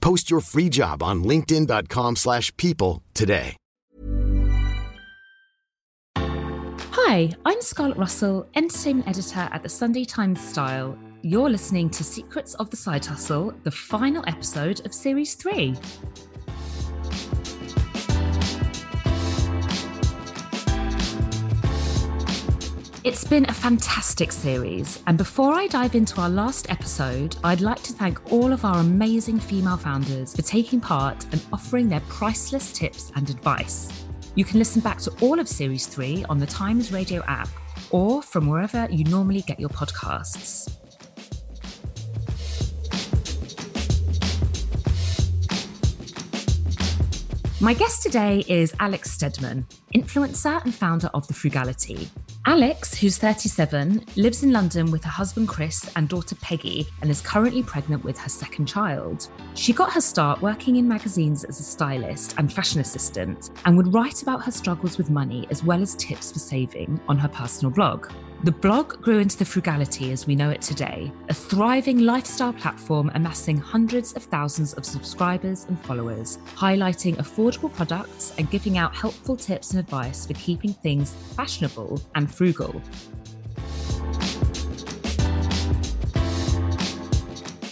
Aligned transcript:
Post 0.00 0.30
your 0.30 0.40
free 0.40 0.68
job 0.68 1.02
on 1.02 1.22
linkedin.com 1.24 2.16
slash 2.16 2.54
people 2.56 3.02
today. 3.14 3.56
Hi, 7.10 7.30
I'm 7.46 7.62
Scarlett 7.62 7.96
Russell, 7.96 8.46
entertainment 8.54 9.08
editor 9.08 9.48
at 9.50 9.62
the 9.62 9.68
Sunday 9.68 10.04
Times 10.04 10.40
Style. 10.40 10.98
You're 11.22 11.48
listening 11.48 11.88
to 11.90 12.04
Secrets 12.04 12.54
of 12.54 12.68
the 12.70 12.76
Side 12.76 13.04
Hustle, 13.04 13.54
the 13.64 13.70
final 13.70 14.22
episode 14.26 14.84
of 14.84 14.92
Series 14.92 15.34
3. 15.34 15.74
It's 23.08 23.24
been 23.24 23.48
a 23.48 23.54
fantastic 23.54 24.30
series, 24.30 25.02
and 25.06 25.16
before 25.16 25.54
I 25.54 25.66
dive 25.66 25.94
into 25.94 26.20
our 26.20 26.28
last 26.28 26.70
episode, 26.70 27.36
I'd 27.42 27.62
like 27.62 27.82
to 27.84 27.94
thank 27.94 28.30
all 28.30 28.52
of 28.52 28.66
our 28.66 28.80
amazing 28.80 29.40
female 29.40 29.78
founders 29.78 30.36
for 30.36 30.42
taking 30.42 30.78
part 30.78 31.24
and 31.32 31.42
offering 31.50 31.88
their 31.88 32.00
priceless 32.00 32.70
tips 32.70 33.10
and 33.16 33.30
advice. 33.30 34.04
You 34.34 34.44
can 34.44 34.58
listen 34.58 34.82
back 34.82 34.98
to 34.98 35.10
all 35.22 35.40
of 35.40 35.48
Series 35.48 35.86
3 35.86 36.26
on 36.28 36.38
the 36.38 36.44
Times 36.44 36.92
Radio 36.92 37.24
app 37.24 37.48
or 37.92 38.20
from 38.20 38.46
wherever 38.46 38.86
you 38.90 39.04
normally 39.04 39.40
get 39.40 39.58
your 39.58 39.70
podcasts. 39.70 40.70
My 47.58 47.72
guest 47.72 48.02
today 48.02 48.44
is 48.48 48.74
Alex 48.80 49.12
Stedman, 49.12 49.66
influencer 49.94 50.62
and 50.62 50.74
founder 50.74 51.08
of 51.14 51.26
The 51.26 51.32
Frugality. 51.32 52.10
Alex, 52.46 52.94
who's 52.94 53.18
37, 53.18 54.04
lives 54.16 54.42
in 54.42 54.52
London 54.52 54.90
with 54.90 55.04
her 55.04 55.10
husband 55.10 55.48
Chris 55.48 55.90
and 55.96 56.08
daughter 56.08 56.34
Peggy 56.36 56.86
and 57.02 57.10
is 57.10 57.20
currently 57.20 57.62
pregnant 57.62 58.02
with 58.04 58.18
her 58.18 58.28
second 58.28 58.66
child. 58.66 59.28
She 59.54 59.72
got 59.72 59.92
her 59.92 60.00
start 60.00 60.40
working 60.40 60.76
in 60.76 60.88
magazines 60.88 61.44
as 61.44 61.60
a 61.60 61.62
stylist 61.62 62.34
and 62.38 62.50
fashion 62.50 62.80
assistant 62.80 63.50
and 63.64 63.76
would 63.76 63.92
write 63.92 64.22
about 64.22 64.44
her 64.44 64.52
struggles 64.52 64.96
with 64.96 65.10
money 65.10 65.46
as 65.50 65.62
well 65.62 65.82
as 65.82 65.94
tips 65.96 66.32
for 66.32 66.38
saving 66.38 66.98
on 67.08 67.18
her 67.18 67.28
personal 67.28 67.70
blog. 67.70 68.10
The 68.44 68.52
blog 68.52 69.02
grew 69.02 69.18
into 69.18 69.36
the 69.36 69.44
frugality 69.44 70.12
as 70.12 70.28
we 70.28 70.36
know 70.36 70.48
it 70.50 70.62
today, 70.62 71.10
a 71.28 71.34
thriving 71.34 71.98
lifestyle 71.98 72.52
platform 72.52 73.10
amassing 73.16 73.58
hundreds 73.58 74.12
of 74.12 74.22
thousands 74.22 74.74
of 74.74 74.86
subscribers 74.86 75.64
and 75.64 75.78
followers, 75.80 76.38
highlighting 76.54 77.16
affordable 77.16 77.72
products 77.74 78.32
and 78.38 78.48
giving 78.48 78.78
out 78.78 78.94
helpful 78.94 79.36
tips 79.36 79.72
and 79.72 79.80
advice 79.80 80.24
for 80.24 80.34
keeping 80.34 80.72
things 80.72 81.14
fashionable 81.34 82.00
and 82.14 82.32
frugal. 82.32 82.80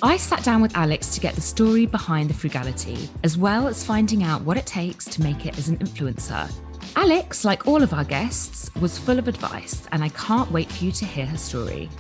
I 0.02 0.16
sat 0.16 0.42
down 0.42 0.62
with 0.62 0.76
Alex 0.76 1.14
to 1.14 1.20
get 1.20 1.36
the 1.36 1.40
story 1.40 1.86
behind 1.86 2.28
the 2.28 2.34
frugality, 2.34 3.08
as 3.22 3.38
well 3.38 3.68
as 3.68 3.84
finding 3.84 4.24
out 4.24 4.42
what 4.42 4.56
it 4.56 4.66
takes 4.66 5.04
to 5.06 5.22
make 5.22 5.46
it 5.46 5.56
as 5.58 5.68
an 5.68 5.78
influencer 5.78 6.50
Alex, 6.98 7.44
like 7.44 7.68
all 7.68 7.82
of 7.82 7.92
our 7.92 8.04
guests, 8.04 8.70
was 8.80 8.98
full 8.98 9.18
of 9.18 9.28
advice, 9.28 9.86
and 9.92 10.02
I 10.02 10.08
can't 10.08 10.50
wait 10.50 10.72
for 10.72 10.82
you 10.82 10.92
to 10.92 11.04
hear 11.04 11.26
her 11.26 11.36
story. 11.36 11.90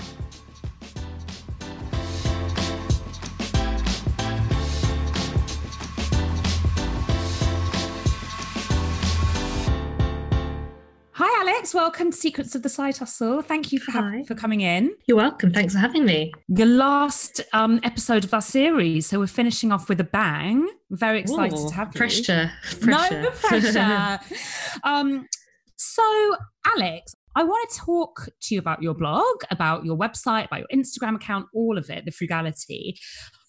Welcome 11.86 12.10
to 12.10 12.16
Secrets 12.16 12.56
of 12.56 12.64
the 12.64 12.68
Side 12.68 12.96
Hustle. 12.96 13.42
Thank 13.42 13.70
you 13.70 13.78
for 13.78 13.92
ha- 13.92 14.24
for 14.26 14.34
coming 14.34 14.60
in. 14.60 14.92
You're 15.06 15.18
welcome. 15.18 15.52
Thanks 15.52 15.72
for 15.72 15.78
having 15.78 16.04
me. 16.04 16.32
The 16.48 16.64
last 16.64 17.40
um, 17.52 17.78
episode 17.84 18.24
of 18.24 18.34
our 18.34 18.42
series, 18.42 19.06
so 19.06 19.20
we're 19.20 19.28
finishing 19.28 19.70
off 19.70 19.88
with 19.88 20.00
a 20.00 20.04
bang. 20.04 20.68
Very 20.90 21.20
excited 21.20 21.56
Ooh, 21.56 21.68
to 21.68 21.74
have 21.76 21.94
you. 21.94 21.98
Pressure. 21.98 22.50
pressure. 22.80 23.22
No 23.22 23.30
pressure. 23.30 24.18
um, 24.82 25.28
so, 25.76 26.36
Alex, 26.76 27.14
I 27.36 27.44
want 27.44 27.70
to 27.70 27.76
talk 27.76 28.30
to 28.40 28.54
you 28.56 28.58
about 28.58 28.82
your 28.82 28.94
blog, 28.94 29.36
about 29.52 29.84
your 29.84 29.96
website, 29.96 30.46
about 30.46 30.58
your 30.58 30.68
Instagram 30.74 31.14
account, 31.14 31.46
all 31.54 31.78
of 31.78 31.88
it, 31.88 32.04
the 32.04 32.10
frugality. 32.10 32.98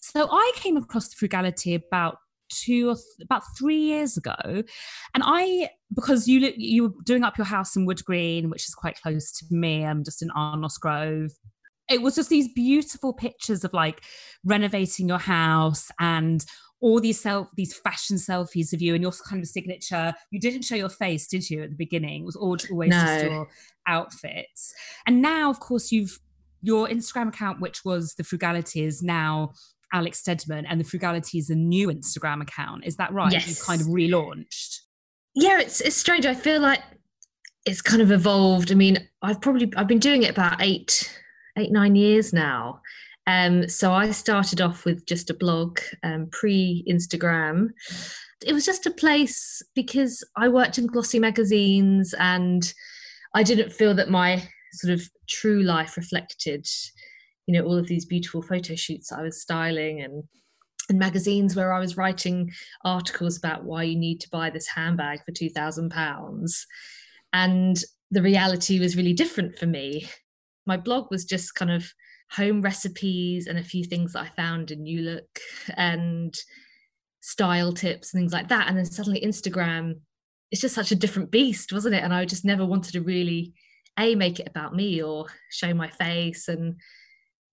So 0.00 0.28
I 0.30 0.52
came 0.54 0.76
across 0.76 1.08
the 1.08 1.16
frugality 1.16 1.74
about 1.74 2.18
two 2.48 2.90
or 2.90 2.94
th- 2.94 3.04
about 3.22 3.42
three 3.58 3.76
years 3.78 4.16
ago. 4.16 4.34
And 5.14 5.22
i 5.24 5.68
because 5.94 6.28
you 6.28 6.52
you 6.56 6.84
were 6.84 6.94
doing 7.04 7.24
up 7.24 7.38
your 7.38 7.46
house 7.46 7.76
in 7.76 7.86
wood 7.86 8.04
green 8.04 8.50
which 8.50 8.68
is 8.68 8.74
quite 8.74 9.00
close 9.00 9.32
to 9.32 9.46
me 9.50 9.84
i'm 9.84 10.04
just 10.04 10.22
in 10.22 10.28
arnos 10.30 10.78
grove. 10.78 11.30
It 11.90 12.02
was 12.02 12.16
just 12.16 12.28
these 12.28 12.52
beautiful 12.52 13.14
pictures 13.14 13.64
of 13.64 13.72
like 13.72 14.02
renovating 14.44 15.08
your 15.08 15.18
house 15.18 15.90
and 15.98 16.44
all 16.80 17.00
these 17.00 17.20
self 17.20 17.48
these 17.56 17.76
fashion 17.76 18.16
selfies 18.16 18.72
of 18.72 18.82
you 18.82 18.94
and 18.94 19.02
your 19.02 19.12
kind 19.26 19.42
of 19.42 19.48
signature. 19.48 20.12
You 20.30 20.38
didn't 20.38 20.62
show 20.62 20.76
your 20.76 20.90
face 20.90 21.26
did 21.26 21.48
you 21.48 21.62
at 21.62 21.70
the 21.70 21.76
beginning? 21.76 22.22
It 22.22 22.26
was 22.26 22.36
all, 22.36 22.56
always 22.70 22.90
no. 22.90 23.04
just 23.04 23.24
your 23.24 23.48
outfits. 23.86 24.74
And 25.06 25.22
now 25.22 25.50
of 25.50 25.60
course 25.60 25.90
you've 25.90 26.18
your 26.60 26.88
instagram 26.88 27.28
account 27.28 27.60
which 27.60 27.84
was 27.84 28.14
the 28.14 28.24
frugality 28.24 28.82
is 28.82 29.00
now 29.00 29.52
Alex 29.92 30.18
Stedman, 30.20 30.66
and 30.66 30.80
the 30.80 30.84
Frugality 30.84 31.38
is 31.38 31.50
a 31.50 31.54
new 31.54 31.88
Instagram 31.88 32.42
account. 32.42 32.84
Is 32.84 32.96
that 32.96 33.12
right? 33.12 33.32
Yes. 33.32 33.48
You've 33.48 33.66
kind 33.66 33.80
of 33.80 33.86
relaunched. 33.88 34.80
Yeah, 35.34 35.60
it's 35.60 35.80
it's 35.80 35.96
strange. 35.96 36.26
I 36.26 36.34
feel 36.34 36.60
like 36.60 36.82
it's 37.64 37.82
kind 37.82 38.02
of 38.02 38.10
evolved. 38.10 38.72
I 38.72 38.74
mean, 38.74 39.08
I've 39.22 39.40
probably 39.40 39.70
I've 39.76 39.88
been 39.88 39.98
doing 39.98 40.22
it 40.22 40.30
about 40.30 40.60
eight, 40.60 41.20
eight 41.56 41.70
nine 41.70 41.94
years 41.94 42.32
now. 42.32 42.80
Um, 43.26 43.68
so 43.68 43.92
I 43.92 44.10
started 44.12 44.60
off 44.60 44.86
with 44.86 45.04
just 45.06 45.28
a 45.28 45.34
blog 45.34 45.78
um, 46.02 46.28
pre 46.32 46.84
Instagram. 46.88 47.68
It 48.44 48.54
was 48.54 48.64
just 48.64 48.86
a 48.86 48.90
place 48.90 49.60
because 49.74 50.24
I 50.36 50.48
worked 50.48 50.78
in 50.78 50.86
glossy 50.86 51.18
magazines 51.18 52.14
and 52.18 52.72
I 53.34 53.42
didn't 53.42 53.72
feel 53.72 53.94
that 53.94 54.08
my 54.10 54.48
sort 54.72 54.94
of 54.94 55.02
true 55.28 55.62
life 55.62 55.96
reflected 55.96 56.66
you 57.48 57.54
know 57.54 57.66
all 57.66 57.78
of 57.78 57.88
these 57.88 58.04
beautiful 58.04 58.42
photo 58.42 58.76
shoots 58.76 59.10
I 59.10 59.22
was 59.22 59.40
styling 59.40 60.00
and 60.02 60.22
and 60.90 60.98
magazines 60.98 61.54
where 61.54 61.72
I 61.72 61.80
was 61.80 61.98
writing 61.98 62.50
articles 62.84 63.36
about 63.36 63.64
why 63.64 63.82
you 63.82 63.96
need 63.96 64.20
to 64.20 64.30
buy 64.30 64.48
this 64.48 64.68
handbag 64.68 65.24
for 65.24 65.32
two 65.32 65.48
thousand 65.48 65.90
pounds, 65.90 66.66
and 67.32 67.76
the 68.10 68.22
reality 68.22 68.78
was 68.78 68.96
really 68.96 69.14
different 69.14 69.58
for 69.58 69.66
me. 69.66 70.08
My 70.66 70.76
blog 70.76 71.10
was 71.10 71.24
just 71.24 71.54
kind 71.54 71.70
of 71.70 71.92
home 72.32 72.60
recipes 72.60 73.46
and 73.46 73.58
a 73.58 73.64
few 73.64 73.84
things 73.84 74.12
that 74.12 74.20
I 74.20 74.28
found 74.28 74.70
in 74.70 74.82
New 74.82 75.00
Look 75.00 75.40
and 75.76 76.34
style 77.20 77.72
tips 77.72 78.12
and 78.12 78.20
things 78.20 78.32
like 78.32 78.48
that. 78.48 78.68
And 78.68 78.76
then 78.76 78.84
suddenly 78.84 79.20
Instagram, 79.20 79.94
it's 80.50 80.60
just 80.60 80.74
such 80.74 80.92
a 80.92 80.96
different 80.96 81.30
beast, 81.30 81.72
wasn't 81.72 81.94
it? 81.94 82.04
And 82.04 82.12
I 82.12 82.24
just 82.26 82.44
never 82.44 82.66
wanted 82.66 82.92
to 82.92 83.00
really 83.00 83.54
a 83.98 84.14
make 84.14 84.40
it 84.40 84.48
about 84.48 84.74
me 84.74 85.02
or 85.02 85.26
show 85.50 85.74
my 85.74 85.88
face 85.88 86.48
and 86.48 86.76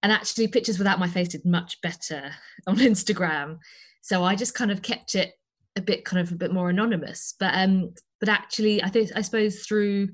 and 0.05 0.11
actually 0.11 0.47
pictures 0.47 0.77
without 0.77 0.99
my 0.99 1.07
face 1.07 1.29
did 1.29 1.43
much 1.45 1.81
better 1.81 2.31
on 2.67 2.77
instagram. 2.77 3.57
So 4.03 4.23
i 4.23 4.35
just 4.35 4.53
kind 4.53 4.69
of 4.69 4.83
kept 4.83 5.15
it 5.15 5.33
a 5.75 5.81
bit 5.81 6.05
kind 6.05 6.21
of 6.21 6.31
a 6.31 6.35
bit 6.35 6.53
more 6.53 6.69
anonymous. 6.69 7.33
But 7.39 7.55
um 7.55 7.95
but 8.19 8.29
actually 8.29 8.83
i 8.83 8.87
think 8.87 9.09
i 9.15 9.21
suppose 9.21 9.65
through 9.65 10.09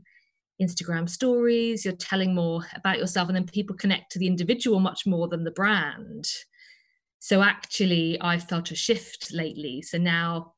instagram 0.61 1.09
stories 1.09 1.83
you're 1.83 1.93
telling 1.95 2.33
more 2.33 2.61
about 2.73 2.99
yourself 2.99 3.27
and 3.27 3.35
then 3.35 3.45
people 3.45 3.75
connect 3.75 4.13
to 4.13 4.19
the 4.19 4.27
individual 4.27 4.79
much 4.79 5.05
more 5.05 5.27
than 5.27 5.43
the 5.43 5.51
brand. 5.51 6.25
So 7.19 7.41
actually 7.41 8.17
i've 8.21 8.47
felt 8.47 8.71
a 8.71 8.75
shift 8.75 9.33
lately. 9.33 9.81
So 9.81 9.97
now 9.97 10.53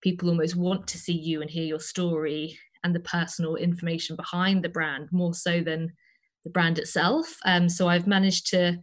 people 0.00 0.28
almost 0.28 0.54
want 0.54 0.86
to 0.86 0.96
see 0.96 1.18
you 1.18 1.42
and 1.42 1.50
hear 1.50 1.64
your 1.64 1.80
story 1.80 2.56
and 2.84 2.94
the 2.94 3.00
personal 3.00 3.56
information 3.56 4.14
behind 4.14 4.62
the 4.62 4.68
brand 4.68 5.08
more 5.10 5.34
so 5.34 5.60
than 5.60 5.92
the 6.44 6.50
brand 6.50 6.78
itself. 6.78 7.36
Um, 7.44 7.68
so 7.68 7.88
I've 7.88 8.06
managed 8.06 8.48
to 8.50 8.78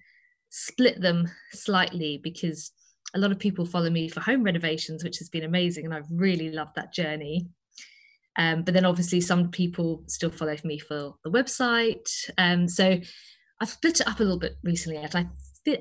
split 0.49 1.01
them 1.01 1.29
slightly 1.51 2.19
because 2.23 2.71
a 3.15 3.19
lot 3.19 3.31
of 3.31 3.39
people 3.39 3.65
follow 3.65 3.89
me 3.89 4.09
for 4.09 4.19
home 4.19 4.43
renovations, 4.43 5.03
which 5.03 5.17
has 5.19 5.29
been 5.29 5.43
amazing, 5.43 5.85
and 5.85 5.93
I've 5.93 6.09
really 6.11 6.51
loved 6.51 6.75
that 6.75 6.93
journey. 6.93 7.47
Um, 8.37 8.63
but 8.63 8.73
then 8.73 8.85
obviously 8.85 9.21
some 9.21 9.49
people 9.49 10.03
still 10.07 10.29
follow 10.29 10.55
me 10.63 10.77
for 10.77 11.15
the 11.23 11.31
website. 11.31 12.09
Um, 12.37 12.67
so 12.67 12.99
I've 13.59 13.69
split 13.69 14.01
it 14.01 14.07
up 14.07 14.19
a 14.19 14.23
little 14.23 14.39
bit 14.39 14.57
recently, 14.63 14.97
and 14.97 15.15
I 15.15 15.25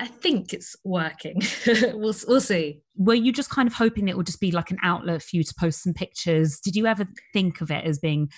I 0.01 0.07
think 0.07 0.53
it's 0.53 0.75
working. 0.85 1.41
we'll 1.95 2.15
we'll 2.27 2.41
see. 2.41 2.81
Were 2.97 3.15
you 3.15 3.33
just 3.33 3.51
kind 3.51 3.69
of 3.69 3.75
hoping 3.75 4.09
it 4.09 4.17
would 4.17 4.27
just 4.27 4.41
be 4.41 4.51
like 4.51 4.71
an 4.71 4.79
outlet 4.83 5.23
for 5.23 5.37
you 5.37 5.45
to 5.45 5.55
post 5.59 5.83
some 5.83 5.95
pictures? 5.95 6.59
Did 6.59 6.75
you 6.75 6.87
ever 6.87 7.07
think 7.33 7.61
of 7.61 7.71
it 7.71 7.85
as 7.85 7.99
being 7.99 8.29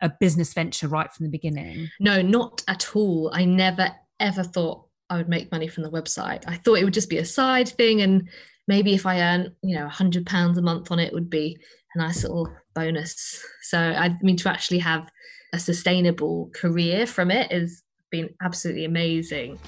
a 0.00 0.10
business 0.20 0.52
venture 0.52 0.88
right 0.88 1.12
from 1.12 1.24
the 1.24 1.30
beginning? 1.30 1.88
No, 2.00 2.22
not 2.22 2.62
at 2.68 2.94
all. 2.94 3.30
I 3.32 3.44
never 3.44 3.90
ever 4.18 4.42
thought 4.42 4.86
I 5.10 5.16
would 5.18 5.28
make 5.28 5.52
money 5.52 5.68
from 5.68 5.84
the 5.84 5.90
website. 5.90 6.44
I 6.46 6.56
thought 6.56 6.78
it 6.78 6.84
would 6.84 6.94
just 6.94 7.10
be 7.10 7.18
a 7.18 7.24
side 7.24 7.68
thing, 7.68 8.00
and 8.00 8.28
maybe 8.66 8.94
if 8.94 9.06
I 9.06 9.20
earn, 9.20 9.54
you 9.62 9.76
know, 9.76 9.86
a 9.86 9.90
hundred 9.90 10.26
pounds 10.26 10.58
a 10.58 10.62
month 10.62 10.90
on 10.90 10.98
it, 10.98 11.12
would 11.12 11.30
be 11.30 11.58
a 11.94 11.98
nice 11.98 12.22
little 12.22 12.48
bonus. 12.74 13.42
So 13.62 13.78
I 13.78 14.16
mean, 14.22 14.36
to 14.38 14.50
actually 14.50 14.80
have 14.80 15.10
a 15.52 15.58
sustainable 15.58 16.50
career 16.54 17.06
from 17.06 17.30
it 17.30 17.50
has 17.52 17.82
been 18.10 18.28
absolutely 18.42 18.84
amazing. 18.84 19.58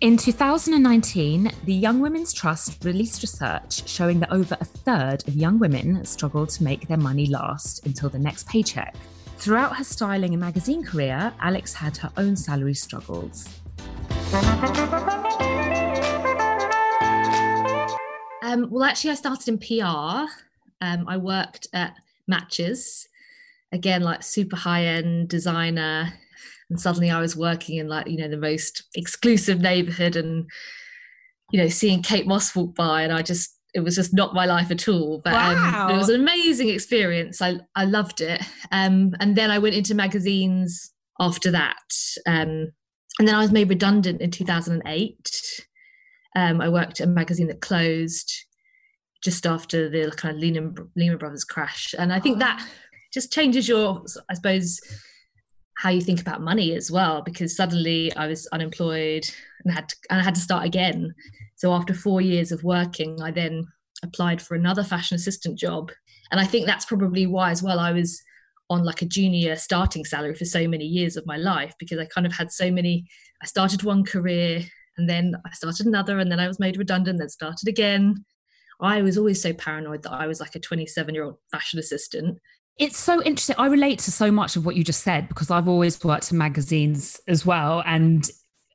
In 0.00 0.16
2019, 0.16 1.52
the 1.64 1.74
Young 1.74 2.00
Women's 2.00 2.32
Trust 2.32 2.82
released 2.86 3.20
research 3.20 3.86
showing 3.86 4.18
that 4.20 4.32
over 4.32 4.56
a 4.58 4.64
third 4.64 5.28
of 5.28 5.34
young 5.34 5.58
women 5.58 6.06
struggle 6.06 6.46
to 6.46 6.64
make 6.64 6.88
their 6.88 6.96
money 6.96 7.26
last 7.26 7.84
until 7.84 8.08
the 8.08 8.18
next 8.18 8.48
paycheck. 8.48 8.94
Throughout 9.36 9.76
her 9.76 9.84
styling 9.84 10.32
and 10.32 10.40
magazine 10.40 10.82
career, 10.82 11.34
Alex 11.38 11.74
had 11.74 11.98
her 11.98 12.10
own 12.16 12.34
salary 12.34 12.72
struggles. 12.72 13.46
Um, 18.42 18.70
well, 18.70 18.84
actually, 18.84 19.10
I 19.10 19.16
started 19.16 19.48
in 19.48 19.58
PR. 19.58 20.32
Um, 20.80 21.04
I 21.08 21.18
worked 21.18 21.66
at 21.74 21.94
Matches, 22.26 23.06
again, 23.70 24.00
like 24.00 24.22
super 24.22 24.56
high 24.56 24.86
end 24.86 25.28
designer. 25.28 26.14
And 26.70 26.80
suddenly 26.80 27.10
I 27.10 27.20
was 27.20 27.36
working 27.36 27.78
in 27.78 27.88
like, 27.88 28.06
you 28.06 28.16
know, 28.16 28.28
the 28.28 28.36
most 28.36 28.84
exclusive 28.94 29.60
neighborhood 29.60 30.16
and, 30.16 30.48
you 31.50 31.60
know, 31.60 31.68
seeing 31.68 32.02
Kate 32.02 32.26
Moss 32.26 32.54
walk 32.54 32.76
by. 32.76 33.02
And 33.02 33.12
I 33.12 33.22
just, 33.22 33.56
it 33.74 33.80
was 33.80 33.96
just 33.96 34.14
not 34.14 34.34
my 34.34 34.46
life 34.46 34.70
at 34.70 34.88
all. 34.88 35.20
But 35.22 35.32
wow. 35.32 35.88
um, 35.88 35.94
it 35.94 35.98
was 35.98 36.08
an 36.08 36.20
amazing 36.20 36.68
experience. 36.68 37.42
I, 37.42 37.56
I 37.74 37.84
loved 37.84 38.20
it. 38.20 38.40
Um, 38.70 39.12
and 39.20 39.36
then 39.36 39.50
I 39.50 39.58
went 39.58 39.74
into 39.74 39.94
magazines 39.94 40.92
after 41.18 41.50
that. 41.50 41.76
Um, 42.26 42.72
and 43.18 43.28
then 43.28 43.34
I 43.34 43.40
was 43.40 43.52
made 43.52 43.68
redundant 43.68 44.20
in 44.20 44.30
2008. 44.30 45.66
Um, 46.36 46.60
I 46.60 46.68
worked 46.68 47.00
at 47.00 47.08
a 47.08 47.10
magazine 47.10 47.48
that 47.48 47.60
closed 47.60 48.32
just 49.22 49.44
after 49.44 49.88
the 49.88 50.10
kind 50.12 50.34
of 50.34 50.40
Lehman, 50.40 50.74
Lehman 50.96 51.18
Brothers 51.18 51.44
crash. 51.44 51.94
And 51.98 52.12
I 52.12 52.20
think 52.20 52.38
that 52.38 52.64
just 53.12 53.32
changes 53.32 53.68
your, 53.68 54.04
I 54.30 54.34
suppose, 54.34 54.80
how 55.80 55.88
you 55.88 56.02
think 56.02 56.20
about 56.20 56.42
money 56.42 56.74
as 56.74 56.90
well, 56.90 57.22
because 57.22 57.56
suddenly 57.56 58.14
I 58.14 58.26
was 58.26 58.46
unemployed 58.48 59.24
and 59.64 59.72
had 59.72 59.88
to, 59.88 59.96
and 60.10 60.20
I 60.20 60.22
had 60.22 60.34
to 60.34 60.40
start 60.40 60.66
again. 60.66 61.14
So 61.56 61.72
after 61.72 61.94
four 61.94 62.20
years 62.20 62.52
of 62.52 62.62
working, 62.62 63.22
I 63.22 63.30
then 63.30 63.64
applied 64.02 64.42
for 64.42 64.54
another 64.54 64.84
fashion 64.84 65.14
assistant 65.14 65.58
job. 65.58 65.90
And 66.30 66.38
I 66.38 66.44
think 66.44 66.66
that's 66.66 66.84
probably 66.84 67.26
why 67.26 67.50
as 67.50 67.62
well 67.62 67.78
I 67.78 67.92
was 67.92 68.22
on 68.68 68.84
like 68.84 69.00
a 69.00 69.06
junior 69.06 69.56
starting 69.56 70.04
salary 70.04 70.34
for 70.34 70.44
so 70.44 70.68
many 70.68 70.84
years 70.84 71.16
of 71.16 71.24
my 71.26 71.38
life 71.38 71.74
because 71.78 71.98
I 71.98 72.04
kind 72.04 72.26
of 72.26 72.34
had 72.34 72.52
so 72.52 72.70
many 72.70 73.06
I 73.42 73.46
started 73.46 73.82
one 73.82 74.04
career 74.04 74.62
and 74.98 75.08
then 75.08 75.34
I 75.46 75.50
started 75.52 75.86
another 75.86 76.18
and 76.18 76.30
then 76.30 76.38
I 76.38 76.46
was 76.46 76.60
made 76.60 76.76
redundant 76.76 77.18
then 77.18 77.30
started 77.30 77.68
again. 77.68 78.24
I 78.82 79.00
was 79.00 79.16
always 79.16 79.42
so 79.42 79.54
paranoid 79.54 80.02
that 80.02 80.12
I 80.12 80.26
was 80.26 80.40
like 80.40 80.54
a 80.54 80.60
27 80.60 81.14
year 81.14 81.24
old 81.24 81.38
fashion 81.50 81.78
assistant 81.78 82.38
it's 82.78 82.98
so 82.98 83.22
interesting. 83.22 83.56
I 83.58 83.66
relate 83.66 83.98
to 84.00 84.10
so 84.10 84.30
much 84.30 84.56
of 84.56 84.64
what 84.64 84.74
you 84.76 84.82
just 84.82 85.02
said 85.02 85.28
because 85.28 85.50
I've 85.50 85.68
always 85.68 86.02
worked 86.02 86.32
in 86.32 86.38
magazines 86.38 87.20
as 87.28 87.44
well. 87.44 87.82
And 87.84 88.28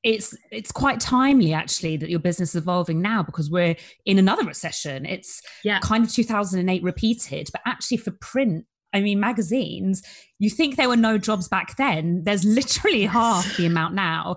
it's 0.05 0.37
it's 0.51 0.71
quite 0.71 0.99
timely 0.99 1.51
actually 1.51 1.97
that 1.97 2.11
your 2.11 2.19
business 2.19 2.49
is 2.49 2.61
evolving 2.61 3.01
now 3.01 3.23
because 3.23 3.49
we're 3.49 3.75
in 4.05 4.19
another 4.19 4.45
recession. 4.45 5.05
It's 5.05 5.41
yeah. 5.63 5.79
kind 5.79 6.05
of 6.05 6.13
2008 6.13 6.83
repeated, 6.83 7.49
but 7.51 7.61
actually 7.65 7.97
for 7.97 8.11
print, 8.21 8.65
I 8.93 9.01
mean 9.01 9.19
magazines, 9.19 10.03
you 10.37 10.51
think 10.51 10.75
there 10.75 10.87
were 10.87 10.95
no 10.95 11.17
jobs 11.17 11.47
back 11.47 11.75
then. 11.77 12.21
There's 12.23 12.45
literally 12.45 13.03
yes. 13.03 13.13
half 13.13 13.57
the 13.57 13.65
amount 13.65 13.95
now. 13.95 14.35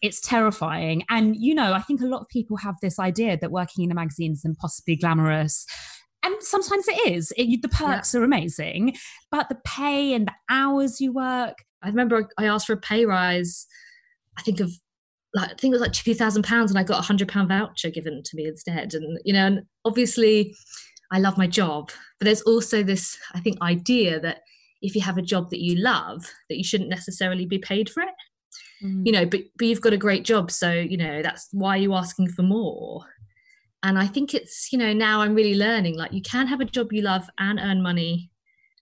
It's 0.00 0.22
terrifying. 0.22 1.04
And 1.10 1.36
you 1.36 1.54
know, 1.54 1.74
I 1.74 1.82
think 1.82 2.00
a 2.00 2.06
lot 2.06 2.22
of 2.22 2.28
people 2.28 2.56
have 2.56 2.76
this 2.80 2.98
idea 2.98 3.36
that 3.38 3.52
working 3.52 3.84
in 3.84 3.90
a 3.90 3.94
magazine 3.94 4.32
is 4.32 4.46
impossibly 4.46 4.96
glamorous 4.96 5.66
and 6.22 6.34
sometimes 6.40 6.86
it 6.88 7.12
is 7.12 7.32
it, 7.36 7.62
the 7.62 7.68
perks 7.68 8.14
yeah. 8.14 8.20
are 8.20 8.24
amazing 8.24 8.96
but 9.30 9.48
the 9.48 9.58
pay 9.64 10.12
and 10.12 10.28
the 10.28 10.34
hours 10.50 11.00
you 11.00 11.12
work 11.12 11.58
i 11.82 11.88
remember 11.88 12.28
i 12.38 12.44
asked 12.44 12.66
for 12.66 12.74
a 12.74 12.80
pay 12.80 13.04
rise 13.04 13.66
i 14.38 14.42
think 14.42 14.60
of 14.60 14.70
like 15.34 15.50
i 15.50 15.54
think 15.54 15.72
it 15.72 15.78
was 15.78 15.80
like 15.80 15.92
2000 15.92 16.42
pounds 16.42 16.70
and 16.70 16.78
i 16.78 16.82
got 16.82 16.94
a 16.94 17.06
100 17.06 17.28
pound 17.28 17.48
voucher 17.48 17.90
given 17.90 18.22
to 18.22 18.36
me 18.36 18.46
instead 18.46 18.94
and 18.94 19.18
you 19.24 19.32
know 19.32 19.46
and 19.46 19.62
obviously 19.84 20.54
i 21.12 21.18
love 21.18 21.38
my 21.38 21.46
job 21.46 21.90
but 22.18 22.24
there's 22.24 22.42
also 22.42 22.82
this 22.82 23.16
i 23.34 23.40
think 23.40 23.60
idea 23.62 24.20
that 24.20 24.40
if 24.82 24.94
you 24.94 25.00
have 25.00 25.18
a 25.18 25.22
job 25.22 25.50
that 25.50 25.60
you 25.60 25.76
love 25.76 26.24
that 26.48 26.56
you 26.56 26.64
shouldn't 26.64 26.90
necessarily 26.90 27.46
be 27.46 27.58
paid 27.58 27.88
for 27.88 28.02
it 28.02 28.14
mm. 28.82 29.04
you 29.04 29.12
know 29.12 29.24
but 29.24 29.40
but 29.56 29.66
you've 29.66 29.80
got 29.80 29.92
a 29.92 29.98
great 29.98 30.24
job 30.24 30.50
so 30.50 30.72
you 30.72 30.96
know 30.96 31.22
that's 31.22 31.48
why 31.52 31.76
you're 31.76 31.96
asking 31.96 32.28
for 32.28 32.42
more 32.42 33.04
and 33.82 33.98
i 33.98 34.06
think 34.06 34.34
it's 34.34 34.72
you 34.72 34.78
know 34.78 34.92
now 34.92 35.20
i'm 35.20 35.34
really 35.34 35.54
learning 35.54 35.96
like 35.96 36.12
you 36.12 36.22
can 36.22 36.46
have 36.46 36.60
a 36.60 36.64
job 36.64 36.92
you 36.92 37.02
love 37.02 37.28
and 37.38 37.58
earn 37.58 37.82
money 37.82 38.30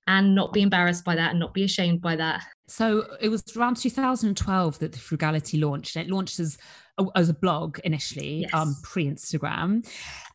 and 0.09 0.35
not 0.35 0.55
be 0.55 0.63
embarrassed 0.63 1.05
by 1.05 1.15
that 1.15 1.31
and 1.31 1.39
not 1.39 1.53
be 1.53 1.63
ashamed 1.63 2.01
by 2.01 2.17
that. 2.17 2.43
So 2.67 3.07
it 3.21 3.29
was 3.29 3.45
around 3.55 3.77
2012 3.77 4.79
that 4.79 4.93
the 4.93 4.99
frugality 4.99 5.59
launched. 5.59 5.97
It 5.97 6.09
launched 6.09 6.41
as 6.41 6.57
a, 6.97 7.05
as 7.15 7.29
a 7.29 7.35
blog 7.35 7.79
initially 7.85 8.41
yes. 8.41 8.51
um, 8.55 8.75
pre-instagram. 8.83 9.87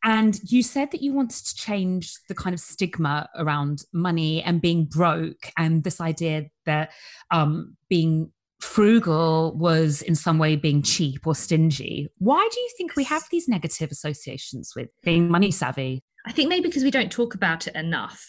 And 0.04 0.40
you 0.44 0.62
said 0.62 0.92
that 0.92 1.02
you 1.02 1.12
wanted 1.12 1.44
to 1.44 1.56
change 1.56 2.14
the 2.30 2.36
kind 2.36 2.54
of 2.54 2.60
stigma 2.60 3.28
around 3.36 3.84
money 3.92 4.44
and 4.44 4.62
being 4.62 4.86
broke 4.86 5.52
and 5.58 5.84
this 5.84 6.00
idea 6.00 6.46
that 6.68 6.92
um, 7.32 7.76
being 7.90 8.32
frugal 8.64 9.54
was 9.56 10.02
in 10.02 10.16
some 10.16 10.38
way 10.40 10.56
being 10.56 10.82
cheap 10.82 11.28
or 11.28 11.36
stingy. 11.36 12.10
Why 12.18 12.48
do 12.52 12.60
you 12.60 12.70
think 12.78 12.96
we 12.96 13.04
have 13.04 13.24
these 13.30 13.48
negative 13.48 13.92
associations 13.92 14.74
with 14.76 14.90
being 15.04 15.30
money 15.30 15.52
savvy? 15.52 16.04
I 16.26 16.32
think 16.32 16.50
maybe 16.50 16.70
because 16.70 16.84
we 16.84 16.92
don't 16.92 17.12
talk 17.12 17.36
about 17.36 17.68
it 17.68 17.76
enough. 17.76 18.26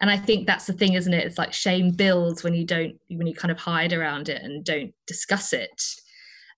And 0.00 0.10
I 0.10 0.16
think 0.16 0.46
that's 0.46 0.66
the 0.66 0.72
thing, 0.72 0.94
isn't 0.94 1.14
it? 1.14 1.24
It's 1.24 1.38
like 1.38 1.52
shame 1.52 1.92
builds 1.92 2.42
when 2.42 2.54
you 2.54 2.66
don't, 2.66 2.96
when 3.08 3.26
you 3.26 3.34
kind 3.34 3.52
of 3.52 3.58
hide 3.58 3.92
around 3.92 4.28
it 4.28 4.42
and 4.42 4.64
don't 4.64 4.92
discuss 5.06 5.52
it. 5.52 5.82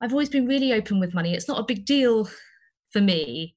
I've 0.00 0.12
always 0.12 0.30
been 0.30 0.46
really 0.46 0.72
open 0.72 0.98
with 0.98 1.14
money. 1.14 1.34
It's 1.34 1.48
not 1.48 1.60
a 1.60 1.64
big 1.64 1.84
deal 1.84 2.28
for 2.90 3.02
me. 3.02 3.54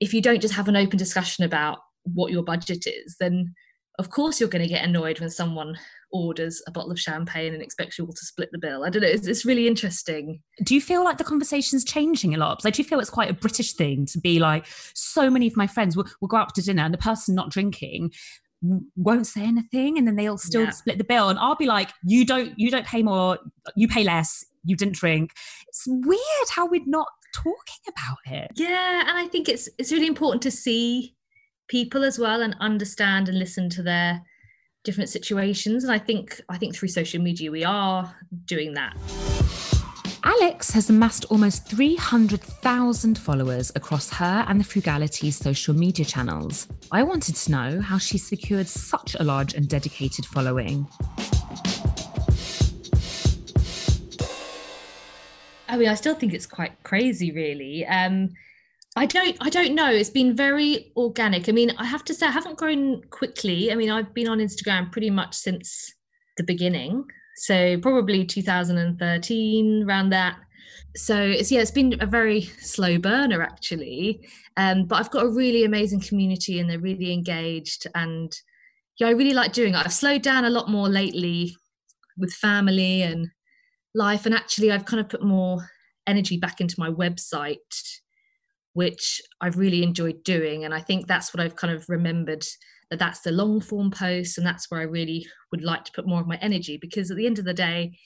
If 0.00 0.14
you 0.14 0.22
don't 0.22 0.40
just 0.40 0.54
have 0.54 0.68
an 0.68 0.76
open 0.76 0.96
discussion 0.96 1.44
about 1.44 1.78
what 2.04 2.32
your 2.32 2.42
budget 2.42 2.86
is, 2.86 3.16
then 3.20 3.54
of 3.98 4.10
course 4.10 4.40
you're 4.40 4.48
going 4.48 4.62
to 4.62 4.68
get 4.68 4.84
annoyed 4.84 5.20
when 5.20 5.30
someone 5.30 5.78
orders 6.10 6.62
a 6.66 6.70
bottle 6.70 6.90
of 6.90 6.98
champagne 6.98 7.52
and 7.52 7.62
expects 7.62 7.98
you 7.98 8.04
all 8.04 8.12
to 8.12 8.24
split 8.24 8.48
the 8.52 8.58
bill. 8.58 8.84
I 8.84 8.90
don't 8.90 9.02
know. 9.02 9.08
It's, 9.08 9.26
it's 9.26 9.44
really 9.44 9.66
interesting. 9.66 10.40
Do 10.62 10.74
you 10.74 10.80
feel 10.80 11.04
like 11.04 11.18
the 11.18 11.24
conversation's 11.24 11.84
changing 11.84 12.34
a 12.34 12.38
lot? 12.38 12.58
Because 12.58 12.66
I 12.66 12.70
do 12.70 12.84
feel 12.84 13.00
it's 13.00 13.10
quite 13.10 13.30
a 13.30 13.34
British 13.34 13.74
thing 13.74 14.06
to 14.06 14.20
be 14.20 14.38
like, 14.38 14.66
so 14.94 15.30
many 15.30 15.46
of 15.46 15.56
my 15.56 15.66
friends 15.66 15.96
will, 15.96 16.06
will 16.20 16.28
go 16.28 16.36
out 16.36 16.54
to 16.54 16.62
dinner 16.62 16.82
and 16.82 16.94
the 16.94 16.98
person 16.98 17.34
not 17.34 17.50
drinking 17.50 18.12
won't 18.96 19.26
say 19.26 19.42
anything 19.42 19.98
and 19.98 20.06
then 20.06 20.16
they'll 20.16 20.38
still 20.38 20.64
yeah. 20.64 20.70
split 20.70 20.98
the 20.98 21.04
bill 21.04 21.28
and 21.28 21.38
I'll 21.38 21.54
be 21.54 21.66
like 21.66 21.90
you 22.04 22.24
don't 22.24 22.58
you 22.58 22.70
don't 22.70 22.86
pay 22.86 23.02
more 23.04 23.38
you 23.76 23.86
pay 23.86 24.02
less 24.02 24.44
you 24.64 24.74
didn't 24.74 24.96
drink 24.96 25.32
it's 25.68 25.84
weird 25.86 26.48
how 26.50 26.66
we're 26.66 26.82
not 26.84 27.06
talking 27.32 27.52
about 27.86 28.18
it 28.26 28.50
yeah 28.56 29.04
and 29.06 29.16
I 29.16 29.28
think 29.28 29.48
it's 29.48 29.68
it's 29.78 29.92
really 29.92 30.08
important 30.08 30.42
to 30.42 30.50
see 30.50 31.14
people 31.68 32.02
as 32.02 32.18
well 32.18 32.42
and 32.42 32.56
understand 32.58 33.28
and 33.28 33.38
listen 33.38 33.70
to 33.70 33.82
their 33.82 34.22
different 34.88 35.10
situations 35.10 35.84
and 35.84 35.92
i 35.92 35.98
think 35.98 36.40
i 36.48 36.56
think 36.56 36.74
through 36.74 36.88
social 36.88 37.20
media 37.20 37.50
we 37.50 37.62
are 37.62 38.16
doing 38.46 38.72
that 38.72 38.96
Alex 40.24 40.70
has 40.72 40.90
amassed 40.90 41.24
almost 41.26 41.68
300,000 41.68 43.18
followers 43.18 43.70
across 43.76 44.10
her 44.10 44.44
and 44.48 44.60
the 44.60 44.64
Frugality 44.64 45.30
social 45.30 45.74
media 45.74 46.04
channels. 46.04 46.68
I 46.90 47.02
wanted 47.02 47.36
to 47.36 47.50
know 47.50 47.80
how 47.80 47.98
she 47.98 48.18
secured 48.18 48.66
such 48.66 49.14
a 49.14 49.22
large 49.22 49.54
and 49.54 49.68
dedicated 49.68 50.26
following. 50.26 50.86
I 55.68 55.76
mean, 55.76 55.88
I 55.88 55.94
still 55.94 56.14
think 56.14 56.34
it's 56.34 56.46
quite 56.46 56.82
crazy, 56.82 57.30
really. 57.30 57.86
Um, 57.86 58.30
I 58.98 59.06
don't 59.06 59.36
I 59.40 59.48
don't 59.48 59.76
know. 59.76 59.92
It's 59.92 60.10
been 60.10 60.34
very 60.34 60.90
organic. 60.96 61.48
I 61.48 61.52
mean, 61.52 61.70
I 61.78 61.84
have 61.84 62.04
to 62.06 62.14
say 62.14 62.26
I 62.26 62.32
haven't 62.32 62.58
grown 62.58 63.02
quickly. 63.10 63.70
I 63.70 63.76
mean, 63.76 63.90
I've 63.90 64.12
been 64.12 64.26
on 64.26 64.38
Instagram 64.38 64.90
pretty 64.90 65.08
much 65.08 65.36
since 65.36 65.94
the 66.36 66.42
beginning. 66.42 67.04
So 67.36 67.78
probably 67.78 68.24
2013 68.24 69.84
around 69.86 70.10
that. 70.10 70.38
So 70.96 71.16
it's 71.16 71.52
yeah, 71.52 71.60
it's 71.60 71.70
been 71.70 71.94
a 72.00 72.06
very 72.06 72.40
slow 72.60 72.98
burner 72.98 73.40
actually. 73.40 74.26
Um, 74.56 74.86
but 74.86 74.96
I've 74.96 75.12
got 75.12 75.26
a 75.26 75.30
really 75.30 75.62
amazing 75.62 76.00
community 76.00 76.58
and 76.58 76.68
they're 76.68 76.80
really 76.80 77.12
engaged 77.12 77.86
and 77.94 78.36
yeah, 78.98 79.06
I 79.06 79.10
really 79.10 79.32
like 79.32 79.52
doing 79.52 79.74
it. 79.74 79.86
I've 79.86 79.92
slowed 79.92 80.22
down 80.22 80.44
a 80.44 80.50
lot 80.50 80.68
more 80.68 80.88
lately 80.88 81.56
with 82.16 82.32
family 82.32 83.02
and 83.02 83.28
life 83.94 84.26
and 84.26 84.34
actually 84.34 84.72
I've 84.72 84.86
kind 84.86 84.98
of 84.98 85.08
put 85.08 85.22
more 85.22 85.70
energy 86.08 86.36
back 86.36 86.60
into 86.60 86.74
my 86.80 86.90
website 86.90 88.00
which 88.78 89.20
I've 89.40 89.58
really 89.58 89.82
enjoyed 89.82 90.22
doing. 90.22 90.64
And 90.64 90.72
I 90.72 90.78
think 90.78 91.08
that's 91.08 91.34
what 91.34 91.40
I've 91.40 91.56
kind 91.56 91.74
of 91.74 91.88
remembered 91.88 92.44
that 92.90 93.00
that's 93.00 93.22
the 93.22 93.32
long 93.32 93.60
form 93.60 93.90
post. 93.90 94.38
And 94.38 94.46
that's 94.46 94.70
where 94.70 94.78
I 94.78 94.84
really 94.84 95.26
would 95.50 95.64
like 95.64 95.84
to 95.86 95.92
put 95.92 96.06
more 96.06 96.20
of 96.20 96.28
my 96.28 96.36
energy 96.36 96.78
because 96.80 97.10
at 97.10 97.16
the 97.16 97.26
end 97.26 97.40
of 97.40 97.44
the 97.44 97.52
day, 97.52 97.98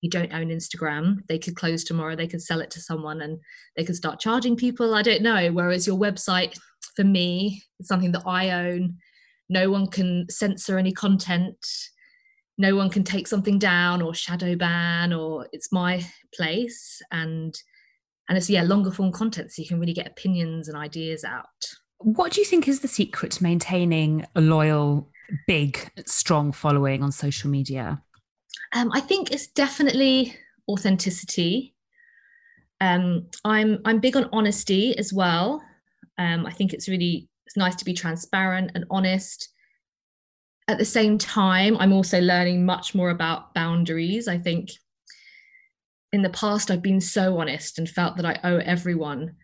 you 0.00 0.10
don't 0.10 0.32
own 0.32 0.48
Instagram. 0.48 1.18
They 1.28 1.38
could 1.38 1.54
close 1.54 1.84
tomorrow, 1.84 2.16
they 2.16 2.26
could 2.26 2.42
sell 2.42 2.60
it 2.60 2.72
to 2.72 2.80
someone 2.80 3.20
and 3.20 3.38
they 3.76 3.84
could 3.84 3.94
start 3.94 4.18
charging 4.18 4.56
people. 4.56 4.96
I 4.96 5.02
don't 5.02 5.22
know. 5.22 5.52
Whereas 5.52 5.86
your 5.86 5.96
website, 5.96 6.58
for 6.96 7.04
me, 7.04 7.62
is 7.78 7.86
something 7.86 8.10
that 8.10 8.26
I 8.26 8.50
own. 8.50 8.96
No 9.48 9.70
one 9.70 9.86
can 9.86 10.26
censor 10.28 10.76
any 10.76 10.90
content. 10.90 11.64
No 12.58 12.74
one 12.74 12.90
can 12.90 13.04
take 13.04 13.28
something 13.28 13.60
down 13.60 14.02
or 14.02 14.12
shadow 14.12 14.56
ban, 14.56 15.12
or 15.12 15.46
it's 15.52 15.70
my 15.70 16.04
place. 16.34 17.00
And 17.12 17.54
and 18.30 18.38
it's 18.38 18.48
yeah 18.48 18.62
longer 18.62 18.92
form 18.92 19.10
content 19.12 19.52
so 19.52 19.60
you 19.60 19.68
can 19.68 19.80
really 19.80 19.92
get 19.92 20.06
opinions 20.06 20.68
and 20.68 20.78
ideas 20.78 21.24
out. 21.24 21.44
What 21.98 22.32
do 22.32 22.40
you 22.40 22.46
think 22.46 22.68
is 22.68 22.80
the 22.80 22.88
secret 22.88 23.32
to 23.32 23.42
maintaining 23.42 24.24
a 24.34 24.40
loyal 24.40 25.10
big 25.46 25.90
strong 26.06 26.52
following 26.52 27.02
on 27.02 27.12
social 27.12 27.50
media? 27.50 28.00
Um, 28.72 28.90
i 28.94 29.00
think 29.00 29.32
it's 29.32 29.48
definitely 29.48 30.36
authenticity. 30.68 31.74
Um, 32.80 33.26
i'm 33.44 33.80
i'm 33.84 33.98
big 33.98 34.16
on 34.16 34.30
honesty 34.32 34.96
as 34.96 35.12
well. 35.12 35.60
Um, 36.16 36.46
i 36.46 36.52
think 36.52 36.72
it's 36.72 36.88
really 36.88 37.28
it's 37.46 37.56
nice 37.56 37.74
to 37.76 37.84
be 37.84 37.92
transparent 37.92 38.70
and 38.76 38.84
honest. 38.90 39.48
At 40.68 40.78
the 40.78 40.84
same 40.84 41.18
time 41.18 41.76
i'm 41.78 41.92
also 41.92 42.20
learning 42.20 42.64
much 42.64 42.94
more 42.94 43.10
about 43.10 43.54
boundaries. 43.54 44.28
I 44.28 44.38
think 44.38 44.70
in 46.12 46.22
the 46.22 46.30
past 46.30 46.70
I've 46.70 46.82
been 46.82 47.00
so 47.00 47.38
honest 47.38 47.78
and 47.78 47.88
felt 47.88 48.16
that 48.16 48.26
I 48.26 48.38
owe 48.44 48.58
everyone 48.58 49.36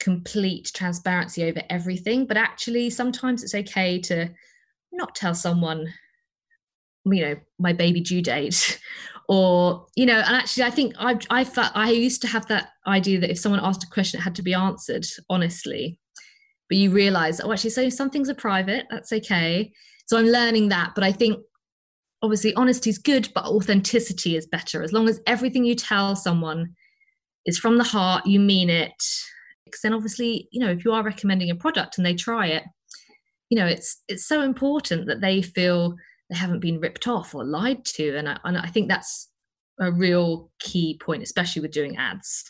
complete 0.00 0.70
transparency 0.74 1.44
over 1.44 1.62
everything. 1.70 2.26
But 2.26 2.36
actually, 2.36 2.90
sometimes 2.90 3.42
it's 3.42 3.54
okay 3.54 4.00
to 4.00 4.30
not 4.92 5.14
tell 5.14 5.34
someone, 5.34 5.92
you 7.04 7.22
know, 7.22 7.36
my 7.58 7.72
baby 7.72 8.00
due 8.00 8.22
date. 8.22 8.80
or 9.30 9.86
you 9.94 10.04
know 10.04 10.18
and 10.18 10.34
actually 10.34 10.64
i 10.64 10.70
think 10.70 10.92
i 10.98 11.16
i 11.30 11.44
felt 11.44 11.70
i 11.76 11.88
used 11.88 12.20
to 12.20 12.26
have 12.26 12.44
that 12.46 12.70
idea 12.88 13.20
that 13.20 13.30
if 13.30 13.38
someone 13.38 13.60
asked 13.62 13.84
a 13.84 13.86
question 13.86 14.18
it 14.18 14.24
had 14.24 14.34
to 14.34 14.42
be 14.42 14.52
answered 14.52 15.06
honestly 15.28 15.96
but 16.68 16.76
you 16.76 16.90
realize 16.90 17.40
oh 17.40 17.52
actually 17.52 17.70
so 17.70 17.88
some 17.88 18.10
things 18.10 18.28
are 18.28 18.34
private 18.34 18.86
that's 18.90 19.12
okay 19.12 19.72
so 20.06 20.18
i'm 20.18 20.26
learning 20.26 20.68
that 20.68 20.90
but 20.96 21.04
i 21.04 21.12
think 21.12 21.38
obviously 22.22 22.54
honesty 22.54 22.90
is 22.90 22.98
good, 22.98 23.28
but 23.34 23.44
authenticity 23.44 24.36
is 24.36 24.46
better. 24.46 24.82
As 24.82 24.92
long 24.92 25.08
as 25.08 25.20
everything 25.26 25.64
you 25.64 25.74
tell 25.74 26.16
someone 26.16 26.74
is 27.46 27.58
from 27.58 27.78
the 27.78 27.84
heart, 27.84 28.26
you 28.26 28.40
mean 28.40 28.70
it. 28.70 29.02
Because 29.64 29.80
then 29.82 29.94
obviously, 29.94 30.48
you 30.50 30.60
know, 30.60 30.70
if 30.70 30.84
you 30.84 30.92
are 30.92 31.02
recommending 31.02 31.50
a 31.50 31.54
product 31.54 31.96
and 31.96 32.04
they 32.04 32.14
try 32.14 32.46
it, 32.46 32.64
you 33.48 33.58
know, 33.58 33.66
it's 33.66 34.02
it's 34.08 34.26
so 34.26 34.42
important 34.42 35.06
that 35.06 35.20
they 35.20 35.42
feel 35.42 35.96
they 36.28 36.36
haven't 36.36 36.60
been 36.60 36.80
ripped 36.80 37.08
off 37.08 37.34
or 37.34 37.44
lied 37.44 37.84
to. 37.84 38.16
And 38.16 38.28
I, 38.28 38.38
and 38.44 38.58
I 38.58 38.66
think 38.66 38.88
that's 38.88 39.28
a 39.80 39.90
real 39.90 40.50
key 40.58 40.98
point, 41.02 41.22
especially 41.22 41.62
with 41.62 41.72
doing 41.72 41.96
ads. 41.96 42.44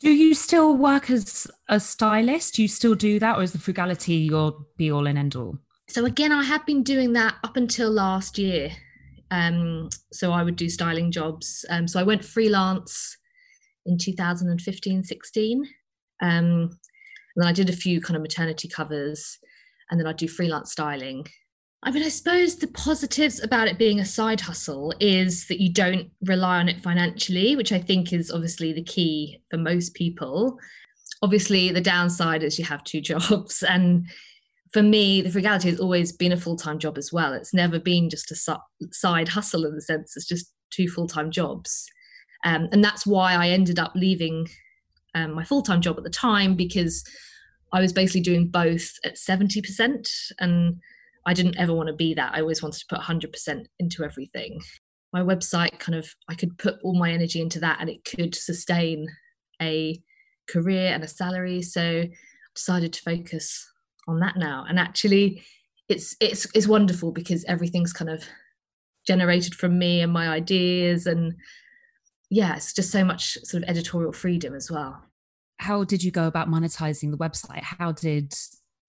Do 0.00 0.10
you 0.10 0.34
still 0.34 0.76
work 0.76 1.10
as 1.10 1.46
a 1.68 1.78
stylist? 1.78 2.54
Do 2.54 2.62
you 2.62 2.68
still 2.68 2.94
do 2.94 3.18
that, 3.18 3.36
or 3.36 3.42
is 3.42 3.52
the 3.52 3.58
frugality 3.58 4.14
your 4.14 4.56
be 4.78 4.90
all 4.90 5.06
and 5.06 5.18
end 5.18 5.36
all? 5.36 5.58
So 5.90 6.04
again, 6.04 6.30
I 6.30 6.44
have 6.44 6.64
been 6.66 6.82
doing 6.82 7.12
that 7.14 7.34
up 7.42 7.56
until 7.56 7.90
last 7.90 8.38
year. 8.38 8.70
Um, 9.32 9.88
so 10.12 10.32
I 10.32 10.42
would 10.42 10.56
do 10.56 10.68
styling 10.68 11.10
jobs. 11.10 11.64
Um, 11.68 11.88
so 11.88 11.98
I 11.98 12.04
went 12.04 12.24
freelance 12.24 13.16
in 13.86 13.98
2015, 13.98 15.04
16. 15.04 15.68
Um, 16.22 16.30
and 16.30 16.70
then 17.36 17.48
I 17.48 17.52
did 17.52 17.68
a 17.68 17.74
few 17.74 18.00
kind 18.00 18.16
of 18.16 18.22
maternity 18.22 18.68
covers, 18.68 19.38
and 19.90 19.98
then 19.98 20.06
I 20.06 20.12
do 20.12 20.28
freelance 20.28 20.72
styling. 20.72 21.26
I 21.82 21.90
mean, 21.90 22.02
I 22.02 22.08
suppose 22.08 22.56
the 22.56 22.66
positives 22.66 23.42
about 23.42 23.68
it 23.68 23.78
being 23.78 24.00
a 24.00 24.04
side 24.04 24.42
hustle 24.42 24.92
is 25.00 25.46
that 25.46 25.60
you 25.60 25.72
don't 25.72 26.10
rely 26.26 26.58
on 26.58 26.68
it 26.68 26.80
financially, 26.80 27.56
which 27.56 27.72
I 27.72 27.78
think 27.78 28.12
is 28.12 28.30
obviously 28.30 28.72
the 28.72 28.82
key 28.82 29.40
for 29.50 29.56
most 29.56 29.94
people. 29.94 30.58
Obviously, 31.22 31.70
the 31.70 31.80
downside 31.80 32.42
is 32.42 32.58
you 32.58 32.64
have 32.66 32.84
two 32.84 33.00
jobs, 33.12 33.62
and 33.62 34.06
for 34.72 34.82
me, 34.82 35.20
the 35.20 35.30
frugality 35.30 35.68
has 35.68 35.80
always 35.80 36.12
been 36.12 36.32
a 36.32 36.36
full 36.36 36.56
time 36.56 36.78
job 36.78 36.96
as 36.96 37.12
well. 37.12 37.32
It's 37.32 37.54
never 37.54 37.78
been 37.78 38.08
just 38.08 38.30
a 38.30 38.36
su- 38.36 38.90
side 38.92 39.28
hustle 39.28 39.64
in 39.64 39.74
the 39.74 39.82
sense 39.82 40.16
it's 40.16 40.28
just 40.28 40.52
two 40.70 40.88
full 40.88 41.08
time 41.08 41.30
jobs. 41.30 41.86
Um, 42.44 42.68
and 42.72 42.82
that's 42.82 43.06
why 43.06 43.34
I 43.34 43.48
ended 43.48 43.78
up 43.78 43.92
leaving 43.94 44.48
um, 45.14 45.34
my 45.34 45.44
full 45.44 45.62
time 45.62 45.80
job 45.80 45.98
at 45.98 46.04
the 46.04 46.10
time 46.10 46.54
because 46.54 47.04
I 47.72 47.80
was 47.80 47.92
basically 47.92 48.22
doing 48.22 48.48
both 48.48 48.92
at 49.04 49.16
70%. 49.16 50.08
And 50.38 50.76
I 51.26 51.34
didn't 51.34 51.58
ever 51.58 51.74
want 51.74 51.88
to 51.88 51.94
be 51.94 52.14
that. 52.14 52.34
I 52.34 52.40
always 52.40 52.62
wanted 52.62 52.80
to 52.80 52.86
put 52.88 53.00
100% 53.00 53.66
into 53.78 54.04
everything. 54.04 54.60
My 55.12 55.20
website 55.20 55.78
kind 55.80 55.98
of, 55.98 56.14
I 56.28 56.34
could 56.34 56.56
put 56.58 56.78
all 56.82 56.94
my 56.94 57.10
energy 57.10 57.40
into 57.40 57.60
that 57.60 57.78
and 57.80 57.90
it 57.90 58.04
could 58.04 58.34
sustain 58.34 59.08
a 59.60 60.00
career 60.48 60.92
and 60.94 61.02
a 61.02 61.08
salary. 61.08 61.62
So 61.62 61.82
I 61.82 62.10
decided 62.54 62.92
to 62.94 63.02
focus 63.02 63.69
on 64.10 64.20
that 64.20 64.36
now. 64.36 64.64
And 64.68 64.78
actually 64.78 65.42
it's 65.88 66.16
it's 66.20 66.46
it's 66.54 66.68
wonderful 66.68 67.12
because 67.12 67.44
everything's 67.44 67.92
kind 67.92 68.10
of 68.10 68.24
generated 69.06 69.54
from 69.54 69.78
me 69.78 70.00
and 70.00 70.12
my 70.12 70.28
ideas. 70.28 71.06
And 71.06 71.34
yeah 72.30 72.56
it's 72.56 72.72
just 72.72 72.90
so 72.90 73.04
much 73.04 73.38
sort 73.44 73.62
of 73.62 73.68
editorial 73.68 74.12
freedom 74.12 74.54
as 74.54 74.70
well. 74.70 75.02
How 75.58 75.84
did 75.84 76.02
you 76.02 76.10
go 76.10 76.26
about 76.26 76.48
monetizing 76.48 77.10
the 77.10 77.18
website? 77.18 77.62
How 77.62 77.92
did 77.92 78.32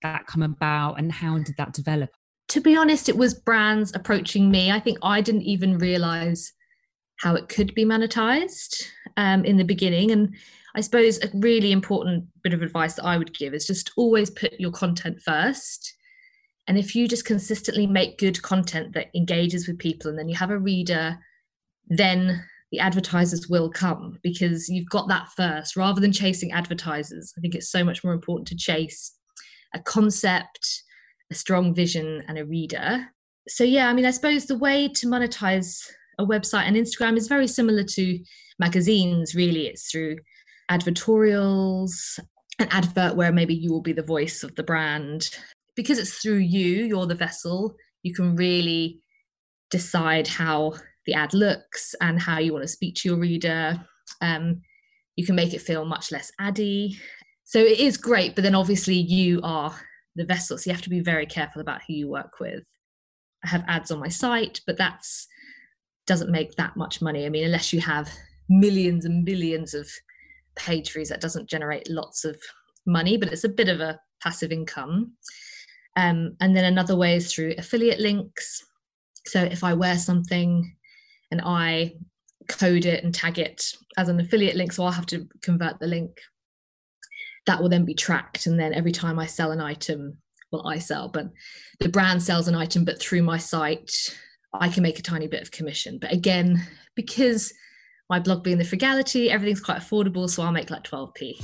that 0.03 0.25
come 0.25 0.41
about 0.41 0.95
and 0.95 1.11
how 1.11 1.37
did 1.39 1.55
that 1.57 1.73
develop? 1.73 2.11
To 2.49 2.61
be 2.61 2.75
honest 2.75 3.09
it 3.09 3.17
was 3.17 3.33
brands 3.33 3.93
approaching 3.95 4.51
me. 4.51 4.71
I 4.71 4.79
think 4.79 4.97
i 5.01 5.21
didn't 5.21 5.43
even 5.43 5.77
realize 5.77 6.53
how 7.21 7.35
it 7.35 7.49
could 7.49 7.73
be 7.75 7.85
monetized 7.85 8.87
um, 9.15 9.45
in 9.45 9.57
the 9.57 9.63
beginning. 9.63 10.11
And 10.11 10.35
I 10.75 10.81
suppose 10.81 11.19
a 11.19 11.29
really 11.33 11.71
important 11.71 12.25
bit 12.43 12.53
of 12.53 12.61
advice 12.61 12.95
that 12.95 13.05
I 13.05 13.17
would 13.17 13.37
give 13.37 13.53
is 13.53 13.67
just 13.67 13.91
always 13.97 14.29
put 14.29 14.59
your 14.59 14.71
content 14.71 15.21
first. 15.21 15.93
And 16.67 16.77
if 16.77 16.95
you 16.95 17.07
just 17.07 17.25
consistently 17.25 17.87
make 17.87 18.17
good 18.17 18.41
content 18.41 18.93
that 18.93 19.09
engages 19.15 19.67
with 19.67 19.79
people 19.79 20.09
and 20.09 20.17
then 20.17 20.29
you 20.29 20.35
have 20.35 20.51
a 20.51 20.59
reader, 20.59 21.17
then 21.87 22.43
the 22.71 22.79
advertisers 22.79 23.49
will 23.49 23.69
come 23.69 24.17
because 24.23 24.69
you've 24.69 24.89
got 24.89 25.09
that 25.09 25.27
first 25.35 25.75
rather 25.75 25.99
than 25.99 26.13
chasing 26.13 26.51
advertisers. 26.51 27.33
I 27.37 27.41
think 27.41 27.55
it's 27.55 27.69
so 27.69 27.83
much 27.83 28.03
more 28.03 28.13
important 28.13 28.47
to 28.47 28.55
chase 28.55 29.13
a 29.73 29.79
concept, 29.79 30.83
a 31.29 31.35
strong 31.35 31.73
vision, 31.73 32.23
and 32.27 32.37
a 32.37 32.45
reader. 32.45 33.07
So, 33.47 33.63
yeah, 33.63 33.89
I 33.89 33.93
mean, 33.93 34.05
I 34.05 34.11
suppose 34.11 34.45
the 34.45 34.57
way 34.57 34.87
to 34.87 35.07
monetize 35.07 35.85
a 36.17 36.25
website 36.25 36.63
and 36.63 36.75
Instagram 36.75 37.17
is 37.17 37.27
very 37.27 37.47
similar 37.47 37.83
to 37.83 38.19
magazines, 38.59 39.35
really. 39.35 39.67
It's 39.67 39.91
through 39.91 40.17
advertorials, 40.71 42.19
an 42.59 42.67
advert 42.71 43.15
where 43.15 43.31
maybe 43.31 43.53
you 43.53 43.71
will 43.71 43.81
be 43.81 43.93
the 43.93 44.01
voice 44.01 44.43
of 44.43 44.55
the 44.55 44.63
brand. 44.63 45.29
Because 45.75 45.99
it's 45.99 46.19
through 46.19 46.37
you, 46.37 46.85
you're 46.85 47.05
the 47.05 47.15
vessel, 47.15 47.75
you 48.03 48.13
can 48.13 48.35
really 48.35 49.01
decide 49.69 50.27
how 50.27 50.73
the 51.05 51.13
ad 51.13 51.33
looks 51.33 51.95
and 52.01 52.21
how 52.21 52.39
you 52.39 52.53
want 52.53 52.63
to 52.63 52.67
speak 52.67 52.95
to 52.95 53.09
your 53.09 53.17
reader. 53.17 53.79
Um, 54.21 54.61
you 55.15 55.25
can 55.25 55.35
make 55.35 55.53
it 55.53 55.61
feel 55.61 55.85
much 55.85 56.11
less 56.11 56.31
addy. 56.39 56.97
So 57.43 57.59
it 57.59 57.79
is 57.79 57.97
great, 57.97 58.35
but 58.35 58.43
then 58.43 58.55
obviously 58.55 58.95
you 58.95 59.41
are 59.43 59.75
the 60.15 60.25
vessel. 60.25 60.57
So 60.57 60.69
you 60.69 60.73
have 60.73 60.83
to 60.83 60.89
be 60.89 60.99
very 60.99 61.25
careful 61.25 61.61
about 61.61 61.81
who 61.87 61.93
you 61.93 62.09
work 62.09 62.39
with. 62.39 62.63
I 63.43 63.47
have 63.47 63.63
ads 63.67 63.91
on 63.91 63.99
my 63.99 64.09
site, 64.09 64.61
but 64.65 64.77
that's 64.77 65.27
doesn't 66.07 66.31
make 66.31 66.55
that 66.55 66.75
much 66.75 67.01
money. 67.01 67.25
I 67.25 67.29
mean, 67.29 67.45
unless 67.45 67.71
you 67.71 67.79
have 67.81 68.09
millions 68.49 69.05
and 69.05 69.25
billions 69.25 69.73
of 69.73 69.89
page 70.55 70.91
views 70.93 71.10
that 71.10 71.22
doesn't 71.22 71.50
generate 71.50 71.89
lots 71.89 72.25
of 72.25 72.38
money, 72.86 73.17
but 73.17 73.31
it's 73.31 73.43
a 73.43 73.50
bit 73.50 73.70
of 73.70 73.79
a 73.79 74.00
passive 74.22 74.51
income. 74.51 75.13
Um, 75.98 76.36
and 76.39 76.55
then 76.55 76.65
another 76.65 76.96
way 76.96 77.15
is 77.15 77.34
through 77.34 77.55
affiliate 77.58 78.00
links. 78.00 78.63
So 79.27 79.41
if 79.43 79.63
I 79.63 79.74
wear 79.74 79.98
something 79.98 80.75
and 81.31 81.41
I 81.43 81.93
code 82.48 82.86
it 82.86 83.03
and 83.03 83.13
tag 83.13 83.39
it 83.39 83.63
as 83.98 84.10
an 84.10 84.20
affiliate 84.20 84.55
link, 84.55 84.72
so 84.72 84.84
I'll 84.84 84.91
have 84.91 85.05
to 85.08 85.27
convert 85.41 85.79
the 85.79 85.88
link. 85.88 86.20
that 87.46 87.62
will 87.62 87.70
then 87.70 87.86
be 87.86 87.93
tracked. 87.93 88.46
And 88.46 88.60
then 88.60 88.74
every 88.74 88.91
time 88.91 89.20
I 89.20 89.25
sell 89.25 89.51
an 89.51 89.62
item, 89.62 90.17
well, 90.51 90.67
I 90.67 90.79
sell, 90.79 91.10
but 91.10 91.27
the 91.79 91.89
brand 91.89 92.22
sells 92.22 92.48
an 92.48 92.55
item, 92.55 92.86
but 92.86 93.00
through 93.00 93.24
my 93.24 93.38
site, 93.38 93.93
I 94.53 94.70
can 94.70 94.84
make 94.84 95.00
a 95.00 95.03
tiny 95.03 95.27
bit 95.27 95.41
of 95.41 95.51
commission. 95.51 95.98
But 96.00 96.12
again, 96.12 96.62
because 96.96 97.53
my 98.11 98.19
blog 98.19 98.43
being 98.43 98.57
the 98.57 98.65
frugality, 98.65 99.31
everything's 99.31 99.61
quite 99.61 99.77
affordable, 99.77 100.29
so 100.29 100.43
I'll 100.43 100.51
make 100.51 100.69
like 100.69 100.83
12p. 100.83 101.41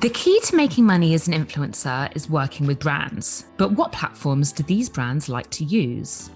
The 0.00 0.10
key 0.10 0.38
to 0.40 0.54
making 0.54 0.84
money 0.84 1.14
as 1.14 1.26
an 1.26 1.32
influencer 1.32 2.14
is 2.14 2.28
working 2.28 2.66
with 2.66 2.78
brands. 2.78 3.46
But 3.56 3.72
what 3.72 3.92
platforms 3.92 4.52
do 4.52 4.62
these 4.62 4.90
brands 4.90 5.30
like 5.30 5.48
to 5.52 5.64
use? 5.64 6.28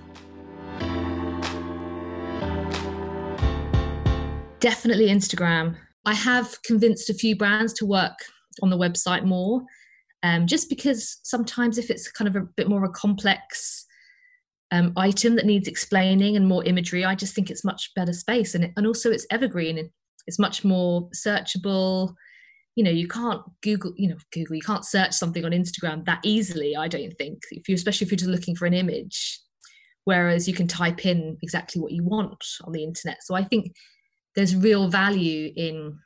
Definitely 4.61 5.09
Instagram. 5.09 5.77
I 6.07 6.15
have 6.15 6.63
convinced 6.63 7.11
a 7.11 7.15
few 7.15 7.37
brands 7.37 7.75
to 7.75 7.87
work 7.87 8.19
on 8.63 8.71
the 8.71 8.79
website 8.79 9.25
more, 9.25 9.63
um, 10.23 10.47
just 10.47 10.71
because 10.71 11.19
sometimes 11.23 11.77
if 11.77 11.91
it's 11.91 12.11
kind 12.11 12.29
of 12.29 12.35
a 12.35 12.47
bit 12.57 12.67
more 12.67 12.83
of 12.83 12.89
a 12.89 12.93
complex 12.95 13.85
um, 14.73 14.93
item 14.97 15.37
that 15.37 15.47
needs 15.47 15.69
explaining 15.69 16.37
and 16.37 16.47
more 16.47 16.65
imagery, 16.65 17.05
I 17.05 17.15
just 17.15 17.35
think 17.35 17.51
it's 17.51 17.65
much 17.65 17.91
better 17.95 18.13
space. 18.13 18.55
And, 18.55 18.65
it, 18.65 18.73
and 18.77 18.87
also 18.87 19.11
it's 19.11 19.27
evergreen 19.31 19.79
and 19.79 19.91
it's 20.27 20.39
much 20.39 20.65
more 20.65 21.09
searchable. 21.11 22.15
You 22.77 22.85
know, 22.85 22.91
you 22.91 23.09
can't 23.09 23.43
Google, 23.63 23.93
you 23.97 24.09
know, 24.09 24.17
Google, 24.33 24.57
you 24.57 24.63
can't 24.63 24.85
search 24.85 25.13
something 25.13 25.45
on 25.45 25.51
Instagram 25.51 26.05
that 26.07 26.21
easily, 26.25 26.77
I 26.77 26.89
don't 26.89 27.17
think, 27.19 27.43
if 27.51 27.69
you, 27.69 27.75
especially 27.75 28.05
if 28.05 28.13
you're 28.13 28.19
just 28.19 28.31
looking 28.31 28.55
for 28.55 28.67
an 28.67 28.75
image. 28.75 29.41
Whereas 30.05 30.49
you 30.49 30.55
can 30.55 30.67
type 30.67 31.05
in 31.05 31.37
exactly 31.43 31.81
what 31.81 31.93
you 31.93 32.03
want 32.03 32.43
on 32.65 32.73
the 32.73 32.83
internet. 32.83 33.19
So 33.23 33.35
I 33.35 33.45
think 33.45 33.75
there's 34.35 34.57
real 34.57 34.89
value 34.89 35.53
in 35.57 35.99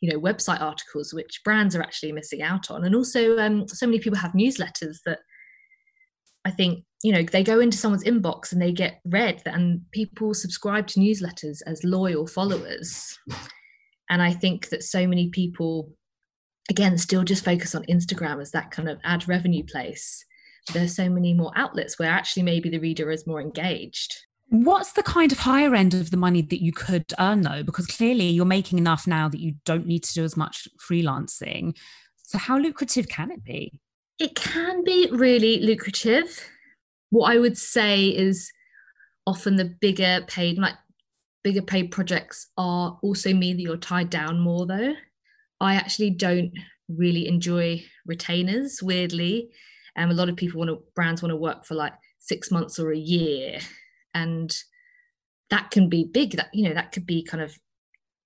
you 0.00 0.10
know 0.10 0.18
website 0.18 0.60
articles 0.60 1.12
which 1.12 1.40
brands 1.44 1.76
are 1.76 1.82
actually 1.82 2.12
missing 2.12 2.42
out 2.42 2.70
on 2.70 2.84
and 2.84 2.94
also 2.94 3.38
um, 3.38 3.68
so 3.68 3.86
many 3.86 3.98
people 3.98 4.18
have 4.18 4.32
newsletters 4.32 4.98
that 5.04 5.18
i 6.44 6.50
think 6.50 6.84
you 7.02 7.12
know 7.12 7.22
they 7.22 7.42
go 7.42 7.60
into 7.60 7.78
someone's 7.78 8.04
inbox 8.04 8.52
and 8.52 8.60
they 8.60 8.72
get 8.72 9.00
read 9.04 9.42
and 9.46 9.82
people 9.92 10.34
subscribe 10.34 10.86
to 10.86 11.00
newsletters 11.00 11.60
as 11.66 11.82
loyal 11.84 12.26
followers 12.26 13.18
and 14.10 14.22
i 14.22 14.32
think 14.32 14.68
that 14.68 14.82
so 14.82 15.06
many 15.06 15.28
people 15.28 15.92
again 16.68 16.98
still 16.98 17.24
just 17.24 17.44
focus 17.44 17.74
on 17.74 17.84
instagram 17.84 18.40
as 18.40 18.50
that 18.50 18.70
kind 18.70 18.88
of 18.88 18.98
ad 19.04 19.26
revenue 19.28 19.64
place 19.64 20.24
there's 20.72 20.94
so 20.94 21.08
many 21.08 21.32
more 21.32 21.52
outlets 21.56 21.98
where 21.98 22.10
actually 22.10 22.42
maybe 22.42 22.68
the 22.68 22.78
reader 22.78 23.10
is 23.10 23.26
more 23.26 23.40
engaged 23.40 24.24
What's 24.52 24.94
the 24.94 25.04
kind 25.04 25.30
of 25.30 25.38
higher 25.38 25.76
end 25.76 25.94
of 25.94 26.10
the 26.10 26.16
money 26.16 26.42
that 26.42 26.60
you 26.60 26.72
could 26.72 27.04
earn 27.20 27.42
though? 27.42 27.62
Because 27.62 27.86
clearly 27.86 28.30
you're 28.30 28.44
making 28.44 28.78
enough 28.78 29.06
now 29.06 29.28
that 29.28 29.38
you 29.38 29.54
don't 29.64 29.86
need 29.86 30.02
to 30.02 30.12
do 30.12 30.24
as 30.24 30.36
much 30.36 30.66
freelancing. 30.76 31.76
So, 32.24 32.36
how 32.36 32.58
lucrative 32.58 33.08
can 33.08 33.30
it 33.30 33.44
be? 33.44 33.80
It 34.18 34.34
can 34.34 34.82
be 34.82 35.08
really 35.12 35.60
lucrative. 35.60 36.50
What 37.10 37.32
I 37.32 37.38
would 37.38 37.58
say 37.58 38.06
is 38.06 38.52
often 39.26 39.56
the 39.56 39.76
bigger 39.80 40.24
paid, 40.26 40.58
like 40.58 40.74
bigger 41.42 41.62
paid 41.62 41.90
projects 41.90 42.48
are 42.56 42.98
also 43.02 43.32
mean 43.34 43.56
that 43.56 43.62
you're 43.62 43.76
tied 43.76 44.10
down 44.10 44.40
more 44.40 44.66
though. 44.66 44.94
I 45.60 45.74
actually 45.74 46.10
don't 46.10 46.52
really 46.88 47.26
enjoy 47.28 47.84
retainers, 48.06 48.82
weirdly. 48.82 49.50
Um, 49.96 50.10
a 50.10 50.14
lot 50.14 50.28
of 50.28 50.36
people 50.36 50.58
want 50.58 50.70
to, 50.70 50.82
brands 50.94 51.22
want 51.22 51.30
to 51.30 51.36
work 51.36 51.64
for 51.64 51.74
like 51.74 51.92
six 52.18 52.50
months 52.50 52.78
or 52.78 52.92
a 52.92 52.98
year 52.98 53.58
and 54.14 54.54
that 55.50 55.70
can 55.70 55.88
be 55.88 56.04
big 56.04 56.32
that 56.32 56.48
you 56.52 56.66
know 56.66 56.74
that 56.74 56.92
could 56.92 57.06
be 57.06 57.24
kind 57.24 57.42
of 57.42 57.58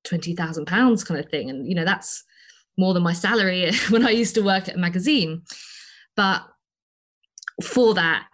20,000 0.04 0.66
pounds 0.66 1.04
kind 1.04 1.18
of 1.18 1.30
thing 1.30 1.48
and 1.48 1.66
you 1.66 1.74
know 1.74 1.84
that's 1.84 2.24
more 2.76 2.92
than 2.92 3.02
my 3.02 3.12
salary 3.12 3.70
when 3.90 4.06
I 4.06 4.10
used 4.10 4.34
to 4.34 4.42
work 4.42 4.68
at 4.68 4.74
a 4.74 4.78
magazine 4.78 5.42
but 6.16 6.42
for 7.62 7.94
that 7.94 8.26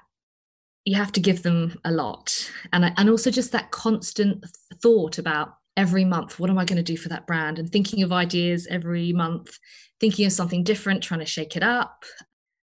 you 0.85 0.97
have 0.97 1.13
to 1.13 1.21
give 1.21 1.43
them 1.43 1.79
a 1.85 1.91
lot 1.91 2.51
and 2.73 2.93
and 2.97 3.11
also 3.11 3.31
just 3.31 3.53
that 3.53 3.71
constant 3.71 4.45
thought 4.83 5.19
about 5.19 5.55
every 5.77 6.05
month 6.05 6.39
what 6.39 6.51
am 6.51 6.59
i 6.59 6.65
going 6.65 6.77
to 6.77 6.83
do 6.83 6.97
for 6.97 7.09
that 7.09 7.27
brand 7.27 7.59
and 7.59 7.71
thinking 7.71 8.03
of 8.03 8.13
ideas 8.13 8.67
every 8.71 9.13
month 9.13 9.59
thinking 10.01 10.27
of 10.27 10.33
something 10.33 10.65
different 10.65 11.03
trying 11.03 11.21
to 11.21 11.27
shake 11.27 11.57
it 11.57 11.63
up 11.63 12.05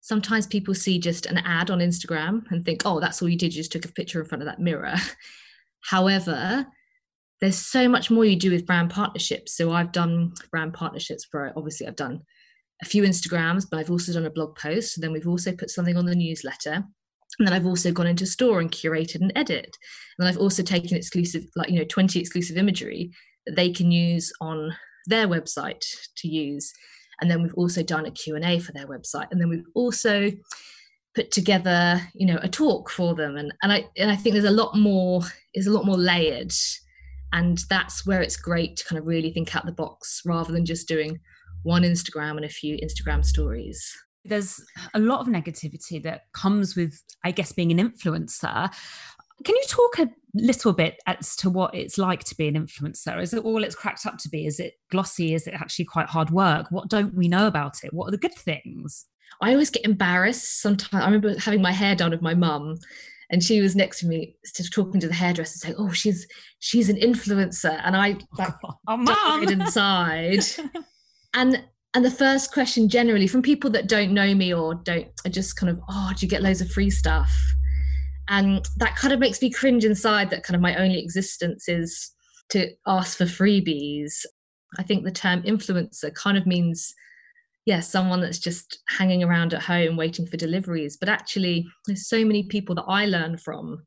sometimes 0.02 0.46
people 0.46 0.74
see 0.74 0.98
just 0.98 1.26
an 1.26 1.38
ad 1.38 1.70
on 1.70 1.78
Instagram 1.78 2.42
and 2.50 2.64
think, 2.64 2.82
oh, 2.84 3.00
that's 3.00 3.22
all 3.22 3.28
you 3.28 3.38
did, 3.38 3.54
you 3.54 3.62
just 3.62 3.72
took 3.72 3.84
a 3.84 3.92
picture 3.92 4.20
in 4.20 4.26
front 4.26 4.42
of 4.42 4.46
that 4.46 4.60
mirror. 4.60 4.94
However, 5.80 6.66
there's 7.40 7.56
so 7.56 7.88
much 7.88 8.10
more 8.10 8.24
you 8.24 8.37
do 8.37 8.50
with 8.50 8.66
brand 8.66 8.90
partnerships. 8.90 9.56
So 9.56 9.72
I've 9.72 9.92
done 9.92 10.34
brand 10.50 10.74
partnerships 10.74 11.26
where 11.30 11.52
obviously 11.56 11.87
I've 11.87 11.96
done 11.96 12.22
a 12.82 12.84
few 12.84 13.04
Instagrams, 13.04 13.64
but 13.68 13.78
I've 13.78 13.90
also 13.90 14.12
done 14.12 14.26
a 14.26 14.30
blog 14.30 14.56
post. 14.56 14.96
And 14.96 15.04
then 15.04 15.12
we've 15.12 15.26
also 15.26 15.52
put 15.52 15.70
something 15.70 15.96
on 15.96 16.06
the 16.06 16.14
newsletter. 16.14 16.84
And 17.42 17.48
then 17.48 17.55
I've 17.55 17.66
also 17.66 17.90
gone 17.90 18.07
into 18.07 18.24
store 18.24 18.61
and 18.61 18.70
curated 18.70 19.16
and 19.16 19.33
edit. 19.35 19.76
And 20.16 20.24
then 20.24 20.28
I've 20.28 20.38
also 20.38 20.62
taken 20.62 20.96
exclusive, 20.96 21.44
like, 21.57 21.70
you 21.70 21.76
know, 21.81 21.85
20 21.85 22.20
exclusive 22.20 22.57
imagery 22.57 23.11
that 23.46 23.57
they 23.57 23.68
can 23.72 23.90
use 23.90 24.33
on 24.40 24.76
their 25.07 25.26
website 25.26 25.85
to 26.18 26.28
use. 26.28 26.72
And 27.20 27.28
then 27.28 27.42
we've 27.42 27.55
also 27.55 27.83
done 27.83 28.07
a 28.07 28.12
q&a 28.12 28.61
for 28.61 28.70
their 28.70 28.87
website. 28.87 29.26
And 29.33 29.40
then 29.40 29.48
we've 29.48 29.66
also 29.74 30.31
put 31.16 31.33
together 31.33 32.00
you 32.14 32.26
know 32.28 32.38
a 32.42 32.48
talk 32.48 32.90
for 32.90 33.16
them. 33.16 33.37
And, 33.37 33.52
and 33.61 33.72
i 33.72 33.85
and 33.96 34.09
i 34.09 34.14
think 34.14 34.35
there's 34.35 34.44
a 34.44 34.50
lot 34.52 34.78
more 34.78 35.22
is 35.52 35.66
a 35.66 35.72
lot 35.72 35.85
more 35.85 35.98
layered. 35.98 36.52
And 37.33 37.59
that's 37.68 38.07
where 38.07 38.22
it's 38.22 38.37
great 38.37 38.76
to 38.76 38.85
kind 38.85 39.00
of 39.00 39.07
really 39.07 39.33
think 39.33 39.57
out 39.57 39.66
the 39.66 39.72
box 39.72 40.22
rather 40.24 40.52
than 40.52 40.64
just 40.64 40.87
doing 40.87 41.18
one 41.64 41.83
instagram 41.83 42.37
and 42.37 42.44
a 42.44 42.48
few 42.48 42.76
instagram 42.76 43.24
stories 43.24 43.92
there's 44.24 44.64
a 44.94 44.98
lot 44.98 45.20
of 45.20 45.26
negativity 45.26 46.02
that 46.02 46.22
comes 46.32 46.76
with 46.76 47.02
i 47.24 47.30
guess 47.30 47.52
being 47.52 47.70
an 47.70 47.90
influencer 47.90 48.70
can 49.44 49.56
you 49.56 49.62
talk 49.68 49.98
a 49.98 50.08
little 50.35 50.72
bit 50.72 51.00
as 51.06 51.37
to 51.37 51.50
what 51.50 51.74
it's 51.74 51.98
like 51.98 52.24
to 52.24 52.37
be 52.37 52.48
an 52.48 52.54
influencer? 52.54 53.20
Is 53.20 53.35
it 53.35 53.44
all 53.44 53.64
it's 53.64 53.74
cracked 53.74 54.06
up 54.06 54.18
to 54.18 54.28
be? 54.28 54.46
Is 54.46 54.61
it 54.61 54.74
glossy? 54.90 55.35
Is 55.35 55.46
it 55.46 55.54
actually 55.54 55.87
quite 55.87 56.06
hard 56.06 56.30
work? 56.30 56.66
What 56.70 56.88
don't 56.88 57.14
we 57.14 57.28
know 57.28 57.46
about 57.46 57.82
it? 57.82 57.92
What 57.92 58.08
are 58.08 58.11
the 58.12 58.18
good 58.18 58.35
things? 58.35 59.06
I 59.40 59.52
always 59.52 59.70
get 59.70 59.85
embarrassed 59.85 60.61
sometimes. 60.61 61.02
I 61.02 61.06
remember 61.06 61.38
having 61.38 61.62
my 61.62 61.72
hair 61.72 61.96
done 61.96 62.11
with 62.11 62.22
my 62.22 62.35
mum 62.35 62.78
and 63.30 63.42
she 63.42 63.61
was 63.61 63.74
next 63.74 64.00
to 64.00 64.06
me 64.06 64.37
talking 64.70 65.00
to 65.00 65.08
the 65.08 65.14
hairdresser 65.14 65.58
saying, 65.58 65.74
Oh, 65.78 65.90
she's 65.90 66.26
she's 66.61 66.88
an 66.88 66.96
influencer. 66.96 67.80
And 67.85 67.96
I 67.96 68.18
like 68.38 68.52
oh, 68.88 68.96
mom. 68.96 69.48
inside. 69.48 70.44
and 71.35 71.64
and 71.94 72.05
the 72.05 72.11
first 72.11 72.52
question 72.52 72.88
generally 72.88 73.26
from 73.26 73.42
people 73.42 73.70
that 73.70 73.87
don't 73.87 74.12
know 74.12 74.35
me 74.35 74.52
or 74.52 74.74
don't 74.74 75.09
are 75.26 75.31
just 75.31 75.57
kind 75.57 75.70
of, 75.70 75.81
oh, 75.88 76.12
do 76.16 76.24
you 76.24 76.31
get 76.31 76.42
loads 76.42 76.61
of 76.61 76.70
free 76.70 76.90
stuff? 76.90 77.37
and 78.28 78.66
that 78.76 78.96
kind 78.96 79.12
of 79.12 79.20
makes 79.20 79.42
me 79.42 79.50
cringe 79.50 79.85
inside 79.85 80.31
that 80.31 80.42
kind 80.42 80.55
of 80.55 80.61
my 80.61 80.76
only 80.76 80.98
existence 80.98 81.68
is 81.68 82.11
to 82.50 82.70
ask 82.87 83.18
for 83.18 83.24
freebies. 83.24 84.24
I 84.78 84.83
think 84.83 85.05
the 85.05 85.11
term 85.11 85.42
influencer 85.42 86.14
kind 86.14 86.38
of 86.38 86.46
means 86.46 86.94
yeah 87.64 87.81
someone 87.81 88.20
that's 88.20 88.40
just 88.40 88.81
hanging 88.88 89.22
around 89.22 89.55
at 89.55 89.62
home 89.62 89.96
waiting 89.96 90.26
for 90.26 90.37
deliveries. 90.37 90.96
But 90.96 91.09
actually 91.09 91.66
there's 91.87 92.09
so 92.09 92.24
many 92.24 92.44
people 92.44 92.74
that 92.76 92.85
i 92.88 93.07
learn 93.07 93.37
from 93.37 93.85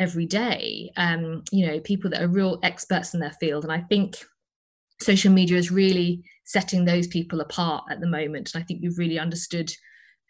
every 0.00 0.26
day 0.26 0.90
um 0.96 1.44
you 1.52 1.64
know 1.64 1.78
people 1.78 2.10
that 2.10 2.20
are 2.20 2.28
real 2.28 2.58
experts 2.62 3.14
in 3.14 3.20
their 3.20 3.36
field. 3.40 3.64
And 3.64 3.72
i 3.72 3.80
think 3.80 4.16
social 5.00 5.32
media 5.32 5.56
is 5.56 5.70
really 5.70 6.22
setting 6.44 6.84
those 6.84 7.06
people 7.06 7.40
apart 7.40 7.84
at 7.90 8.00
the 8.00 8.06
moment. 8.06 8.52
And 8.54 8.62
i 8.62 8.64
think 8.64 8.80
you've 8.82 8.98
really 8.98 9.18
understood 9.18 9.70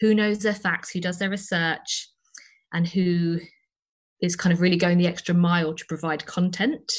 who 0.01 0.15
knows 0.15 0.39
their 0.39 0.55
facts 0.55 0.91
who 0.91 1.01
does 1.01 1.19
their 1.19 1.31
research 1.31 2.09
and 2.73 2.87
who 2.89 3.39
is 4.21 4.37
kind 4.37 4.53
of 4.53 4.61
really 4.61 4.77
going 4.77 4.99
the 4.99 5.07
extra 5.07 5.35
mile 5.35 5.75
to 5.75 5.85
provide 5.87 6.27
content. 6.27 6.93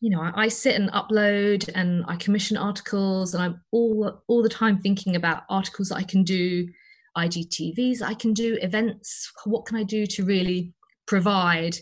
You 0.00 0.10
know 0.10 0.20
I, 0.20 0.44
I, 0.44 0.48
sit 0.48 0.74
and 0.74 0.90
upload 0.92 1.70
and 1.74 2.04
i 2.06 2.16
commission 2.16 2.58
articles 2.58 3.32
and 3.32 3.42
i'm 3.42 3.60
all 3.72 4.22
all 4.28 4.42
the 4.42 4.48
time 4.48 4.78
thinking 4.78 5.16
about 5.16 5.44
articles 5.48 5.88
that 5.88 5.96
i 5.96 6.02
can 6.02 6.22
do 6.22 6.68
igtvs 7.16 8.02
i 8.02 8.12
can 8.12 8.34
do 8.34 8.58
events 8.60 9.32
what 9.46 9.64
can 9.64 9.78
i 9.78 9.82
do 9.82 10.06
to 10.06 10.22
really 10.22 10.74
provide 11.06 11.78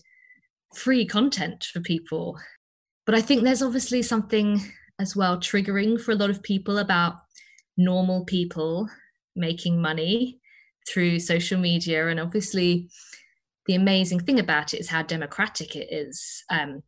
free 0.75 1.07
content 1.07 1.65
for 1.65 1.81
people? 1.81 2.39
But 3.07 3.15
i 3.15 3.21
think 3.21 3.43
there's 3.43 3.63
obviously 3.63 4.03
something 4.03 4.61
as 4.99 5.17
well 5.17 5.39
triggering 5.39 6.01
for 6.01 6.13
a 6.13 6.17
lot 6.17 6.31
of 6.31 6.43
people 6.43 6.79
about 6.79 7.15
normal 7.77 8.25
people 8.25 8.89
making 9.35 9.81
money 9.81 10.41
through 10.89 11.19
social 11.19 11.59
media. 11.59 12.09
And 12.09 12.21
obviously, 12.21 12.89
the 13.67 13.75
amazing 13.75 14.21
thing 14.21 14.39
about 14.39 14.75
it 14.75 14.81
is 14.81 14.91
how 14.91 15.03
democratic 15.03 15.75
it 15.75 15.89
is. 15.91 16.45
Um, 16.51 16.83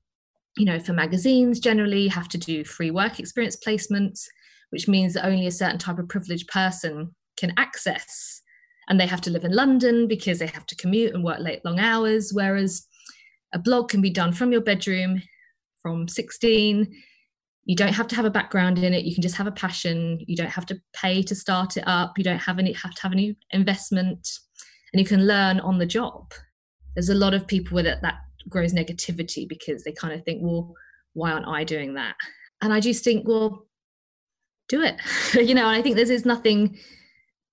you 0.56 0.64
know, 0.64 0.78
for 0.78 0.92
magazines, 0.92 1.60
generally, 1.60 2.08
have 2.08 2.28
to 2.28 2.38
do 2.38 2.64
free 2.64 2.90
work 2.90 3.18
experience 3.18 3.56
placements, 3.56 4.26
which 4.70 4.88
means 4.88 5.14
that 5.14 5.26
only 5.26 5.46
a 5.46 5.52
certain 5.52 5.78
type 5.78 5.98
of 5.98 6.08
privileged 6.08 6.48
person 6.48 7.14
can 7.36 7.52
access. 7.56 8.42
And 8.88 9.00
they 9.00 9.06
have 9.06 9.20
to 9.22 9.30
live 9.30 9.44
in 9.44 9.52
London 9.52 10.06
because 10.06 10.38
they 10.38 10.46
have 10.46 10.66
to 10.66 10.76
commute 10.76 11.14
and 11.14 11.24
work 11.24 11.40
late, 11.40 11.64
long 11.64 11.80
hours. 11.80 12.30
Whereas 12.32 12.86
a 13.52 13.58
blog 13.58 13.88
can 13.88 14.00
be 14.00 14.10
done 14.10 14.32
from 14.32 14.52
your 14.52 14.60
bedroom 14.60 15.22
from 15.82 16.08
16 16.08 16.92
you 17.66 17.74
don't 17.74 17.92
have 17.92 18.06
to 18.06 18.16
have 18.16 18.24
a 18.24 18.30
background 18.30 18.78
in 18.78 18.94
it. 18.94 19.04
You 19.04 19.12
can 19.12 19.22
just 19.22 19.34
have 19.34 19.48
a 19.48 19.52
passion. 19.52 20.20
You 20.26 20.36
don't 20.36 20.50
have 20.50 20.66
to 20.66 20.80
pay 20.92 21.20
to 21.24 21.34
start 21.34 21.76
it 21.76 21.82
up. 21.86 22.16
You 22.16 22.22
don't 22.22 22.38
have 22.38 22.60
any 22.60 22.72
have 22.72 22.94
to 22.94 23.02
have 23.02 23.12
any 23.12 23.36
investment. 23.50 24.28
And 24.92 25.00
you 25.00 25.06
can 25.06 25.26
learn 25.26 25.58
on 25.60 25.78
the 25.78 25.86
job. 25.86 26.32
There's 26.94 27.08
a 27.08 27.14
lot 27.14 27.34
of 27.34 27.46
people 27.46 27.74
with 27.74 27.86
it 27.86 27.98
that 28.02 28.14
grows 28.48 28.72
negativity 28.72 29.48
because 29.48 29.82
they 29.82 29.90
kind 29.90 30.14
of 30.14 30.24
think 30.24 30.40
well 30.42 30.72
why 31.14 31.32
aren't 31.32 31.48
i 31.48 31.64
doing 31.64 31.94
that? 31.94 32.14
And 32.62 32.72
i 32.72 32.78
just 32.78 33.02
think 33.02 33.26
well 33.26 33.66
do 34.68 34.82
it. 34.82 35.00
You 35.34 35.54
know 35.54 35.66
and 35.66 35.76
i 35.76 35.82
think 35.82 35.96
there's, 35.96 36.24
nothing 36.24 36.78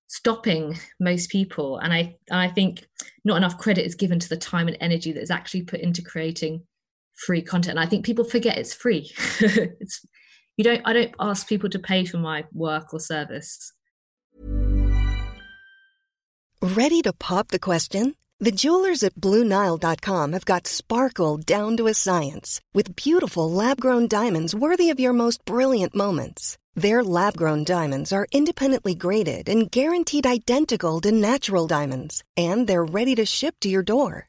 stopping 0.06 0.78
most 1.00 1.28
people. 1.28 1.78
And 1.78 1.92
i 1.92 2.16
i 2.30 2.46
think 2.46 2.86
not 3.24 3.36
enough 3.36 3.58
credit 3.58 3.84
is 3.84 3.96
given 3.96 4.20
to 4.20 4.28
the 4.28 4.36
time 4.36 4.68
and 4.68 4.76
energy 4.80 5.10
that's 5.10 5.32
actually 5.32 5.62
put 5.62 5.80
into 5.80 6.02
creating 6.02 6.62
free 7.14 7.42
content. 7.42 7.78
And 7.78 7.80
I 7.80 7.86
think 7.86 8.04
people 8.04 8.24
forget 8.24 8.58
it's 8.58 8.74
free. 8.74 9.10
it's 9.40 10.04
you 10.56 10.64
don't 10.64 10.82
I 10.84 10.92
don't 10.92 11.14
ask 11.18 11.48
people 11.48 11.70
to 11.70 11.78
pay 11.78 12.04
for 12.04 12.18
my 12.18 12.44
work 12.52 12.92
or 12.92 13.00
service. 13.00 13.72
Ready 16.62 17.02
to 17.02 17.12
pop 17.12 17.48
the 17.48 17.58
question? 17.58 18.14
The 18.40 18.52
jewelers 18.52 19.02
at 19.02 19.14
BlueNile.com 19.14 20.32
have 20.32 20.44
got 20.44 20.66
sparkle 20.66 21.36
down 21.36 21.76
to 21.76 21.86
a 21.86 21.94
science 21.94 22.60
with 22.72 22.96
beautiful 22.96 23.50
lab-grown 23.50 24.08
diamonds 24.08 24.54
worthy 24.54 24.90
of 24.90 24.98
your 24.98 25.12
most 25.12 25.44
brilliant 25.44 25.94
moments. 25.94 26.58
Their 26.74 27.04
lab 27.04 27.36
grown 27.36 27.64
diamonds 27.64 28.12
are 28.12 28.26
independently 28.32 28.94
graded 28.94 29.48
and 29.48 29.70
guaranteed 29.70 30.26
identical 30.26 31.00
to 31.02 31.12
natural 31.12 31.66
diamonds, 31.68 32.24
and 32.36 32.66
they're 32.66 32.84
ready 32.84 33.14
to 33.14 33.24
ship 33.24 33.54
to 33.60 33.68
your 33.68 33.84
door. 33.84 34.28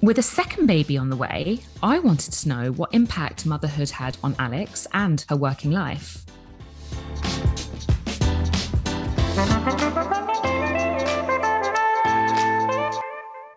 With 0.00 0.16
a 0.18 0.22
second 0.22 0.66
baby 0.66 0.96
on 0.96 1.10
the 1.10 1.16
way, 1.16 1.58
I 1.82 1.98
wanted 1.98 2.32
to 2.32 2.48
know 2.48 2.70
what 2.70 2.94
impact 2.94 3.44
motherhood 3.44 3.90
had 3.90 4.16
on 4.22 4.36
Alex 4.38 4.86
and 4.92 5.24
her 5.28 5.34
working 5.34 5.72
life. 5.72 6.24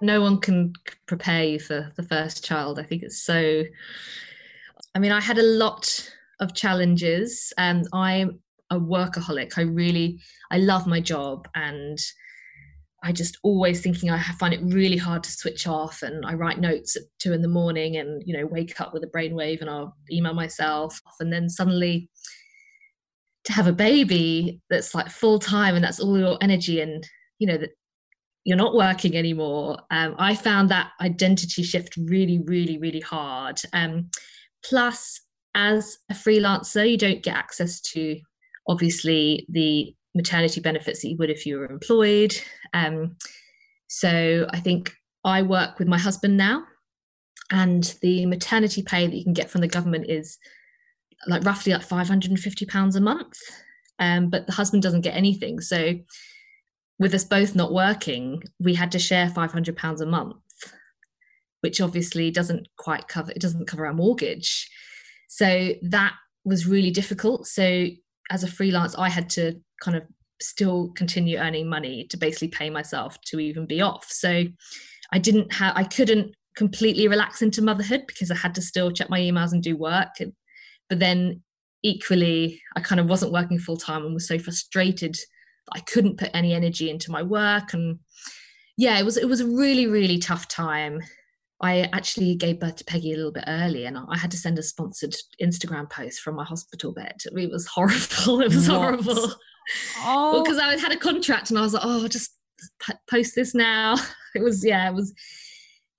No 0.01 0.21
one 0.21 0.39
can 0.39 0.73
prepare 1.05 1.43
you 1.43 1.59
for 1.59 1.91
the 1.95 2.01
first 2.01 2.43
child. 2.43 2.79
I 2.79 2.83
think 2.83 3.03
it's 3.03 3.21
so. 3.21 3.63
I 4.95 4.99
mean, 4.99 5.11
I 5.11 5.21
had 5.21 5.37
a 5.37 5.43
lot 5.43 6.09
of 6.39 6.55
challenges. 6.55 7.53
and 7.59 7.87
I'm 7.93 8.39
a 8.71 8.79
workaholic. 8.79 9.59
I 9.59 9.61
really, 9.61 10.19
I 10.49 10.57
love 10.57 10.87
my 10.87 11.01
job 11.01 11.47
and 11.53 11.99
I 13.03 13.11
just 13.11 13.37
always 13.43 13.81
thinking 13.81 14.11
I 14.11 14.21
find 14.39 14.53
it 14.53 14.61
really 14.63 14.97
hard 14.97 15.23
to 15.23 15.31
switch 15.31 15.65
off 15.65 16.03
and 16.03 16.25
I 16.25 16.35
write 16.35 16.59
notes 16.59 16.95
at 16.95 17.03
two 17.19 17.33
in 17.33 17.41
the 17.41 17.47
morning 17.47 17.97
and 17.97 18.21
you 18.25 18.37
know 18.37 18.45
wake 18.45 18.79
up 18.79 18.93
with 18.93 19.03
a 19.03 19.07
brainwave 19.07 19.61
and 19.61 19.69
I'll 19.69 19.95
email 20.11 20.33
myself. 20.33 21.01
And 21.19 21.33
then 21.33 21.49
suddenly 21.49 22.09
to 23.45 23.53
have 23.53 23.67
a 23.67 23.73
baby 23.73 24.61
that's 24.69 24.93
like 24.93 25.09
full 25.09 25.39
time 25.39 25.75
and 25.75 25.83
that's 25.83 25.99
all 25.99 26.17
your 26.17 26.37
energy 26.41 26.79
and 26.79 27.03
you 27.39 27.47
know 27.47 27.57
that 27.57 27.71
you're 28.43 28.57
not 28.57 28.75
working 28.75 29.15
anymore 29.15 29.77
um, 29.91 30.15
I 30.17 30.35
found 30.35 30.69
that 30.69 30.91
identity 30.99 31.63
shift 31.63 31.97
really 31.97 32.39
really 32.45 32.77
really 32.77 32.99
hard. 33.01 33.59
Um, 33.73 34.09
plus 34.63 35.21
as 35.55 35.97
a 36.09 36.13
freelancer 36.13 36.89
you 36.89 36.97
don't 36.97 37.23
get 37.23 37.35
access 37.35 37.81
to 37.81 38.19
obviously 38.67 39.47
the 39.49 39.95
maternity 40.15 40.61
benefits 40.61 41.01
that 41.01 41.09
you 41.09 41.17
would 41.17 41.29
if 41.29 41.45
you 41.45 41.57
were 41.57 41.69
employed. 41.69 42.35
Um, 42.73 43.17
so 43.87 44.47
I 44.51 44.59
think 44.59 44.93
I 45.23 45.41
work 45.41 45.79
with 45.79 45.87
my 45.87 45.97
husband 45.97 46.37
now, 46.37 46.63
and 47.51 47.95
the 48.01 48.25
maternity 48.25 48.81
pay 48.81 49.05
that 49.05 49.15
you 49.15 49.23
can 49.23 49.33
get 49.33 49.49
from 49.49 49.61
the 49.61 49.67
government 49.67 50.09
is 50.09 50.37
like 51.27 51.43
roughly 51.43 51.73
like 51.73 51.83
550 51.83 52.65
pounds 52.65 52.95
a 52.95 53.01
month. 53.01 53.37
Um, 53.99 54.29
but 54.29 54.47
the 54.47 54.53
husband 54.53 54.81
doesn't 54.81 55.01
get 55.01 55.15
anything. 55.15 55.59
So 55.59 55.93
with 56.97 57.13
us 57.13 57.23
both 57.23 57.55
not 57.55 57.73
working, 57.73 58.43
we 58.59 58.73
had 58.73 58.91
to 58.93 58.99
share 58.99 59.29
500 59.29 59.75
pounds 59.75 60.01
a 60.01 60.05
month, 60.05 60.37
which 61.61 61.81
obviously 61.81 62.31
doesn't 62.31 62.67
quite 62.77 63.07
cover 63.07 63.31
it 63.31 63.41
doesn't 63.41 63.67
cover 63.67 63.85
our 63.85 63.93
mortgage. 63.93 64.69
So 65.27 65.73
that 65.83 66.13
was 66.43 66.67
really 66.67 66.91
difficult. 66.91 67.47
So 67.47 67.87
as 68.29 68.43
a 68.43 68.47
freelance, 68.47 68.95
I 68.95 69.09
had 69.09 69.29
to 69.31 69.61
kind 69.81 69.97
of 69.97 70.03
still 70.41 70.91
continue 70.95 71.37
earning 71.37 71.69
money 71.69 72.05
to 72.09 72.17
basically 72.17 72.47
pay 72.47 72.69
myself 72.69 73.19
to 73.25 73.39
even 73.39 73.65
be 73.65 73.81
off. 73.81 74.05
So 74.09 74.45
I 75.11 75.19
didn't 75.19 75.53
have, 75.53 75.73
I 75.75 75.83
couldn't 75.83 76.33
completely 76.55 77.07
relax 77.07 77.41
into 77.41 77.61
motherhood 77.61 78.03
because 78.07 78.31
I 78.31 78.35
had 78.35 78.55
to 78.55 78.61
still 78.61 78.91
check 78.91 79.09
my 79.09 79.19
emails 79.19 79.51
and 79.51 79.61
do 79.61 79.75
work. 79.75 80.19
And, 80.19 80.33
but 80.89 80.99
then 80.99 81.41
equally, 81.83 82.61
I 82.75 82.81
kind 82.81 82.99
of 82.99 83.09
wasn't 83.09 83.31
working 83.31 83.59
full 83.59 83.77
time 83.77 84.03
and 84.03 84.13
was 84.13 84.27
so 84.27 84.39
frustrated 84.39 85.13
that 85.13 85.73
I 85.73 85.79
couldn't 85.79 86.17
put 86.17 86.31
any 86.33 86.53
energy 86.53 86.89
into 86.89 87.11
my 87.11 87.23
work. 87.23 87.73
And 87.73 87.99
yeah, 88.77 88.99
it 88.99 89.03
was 89.03 89.17
it 89.17 89.27
was 89.27 89.41
a 89.41 89.47
really 89.47 89.87
really 89.87 90.17
tough 90.17 90.47
time. 90.47 91.01
I 91.63 91.81
actually 91.93 92.33
gave 92.35 92.59
birth 92.59 92.77
to 92.77 92.85
Peggy 92.85 93.13
a 93.13 93.15
little 93.15 93.31
bit 93.31 93.43
early, 93.47 93.85
and 93.85 93.95
I 93.95 94.17
had 94.17 94.31
to 94.31 94.37
send 94.37 94.57
a 94.57 94.63
sponsored 94.63 95.15
Instagram 95.39 95.89
post 95.89 96.21
from 96.21 96.35
my 96.35 96.43
hospital 96.43 96.91
bed. 96.91 97.17
It 97.25 97.51
was 97.51 97.67
horrible. 97.67 98.41
It 98.41 98.49
was 98.49 98.67
what? 98.67 98.77
horrible. 98.77 99.35
Oh, 99.99 100.43
because 100.43 100.57
I 100.57 100.77
had 100.77 100.91
a 100.91 100.97
contract 100.97 101.49
and 101.49 101.59
I 101.59 101.61
was 101.61 101.73
like, 101.73 101.83
oh, 101.85 102.07
just 102.07 102.31
post 103.09 103.35
this 103.35 103.53
now. 103.55 103.95
It 104.33 104.41
was, 104.41 104.63
yeah, 104.63 104.87
it 104.87 104.93
was, 104.93 105.13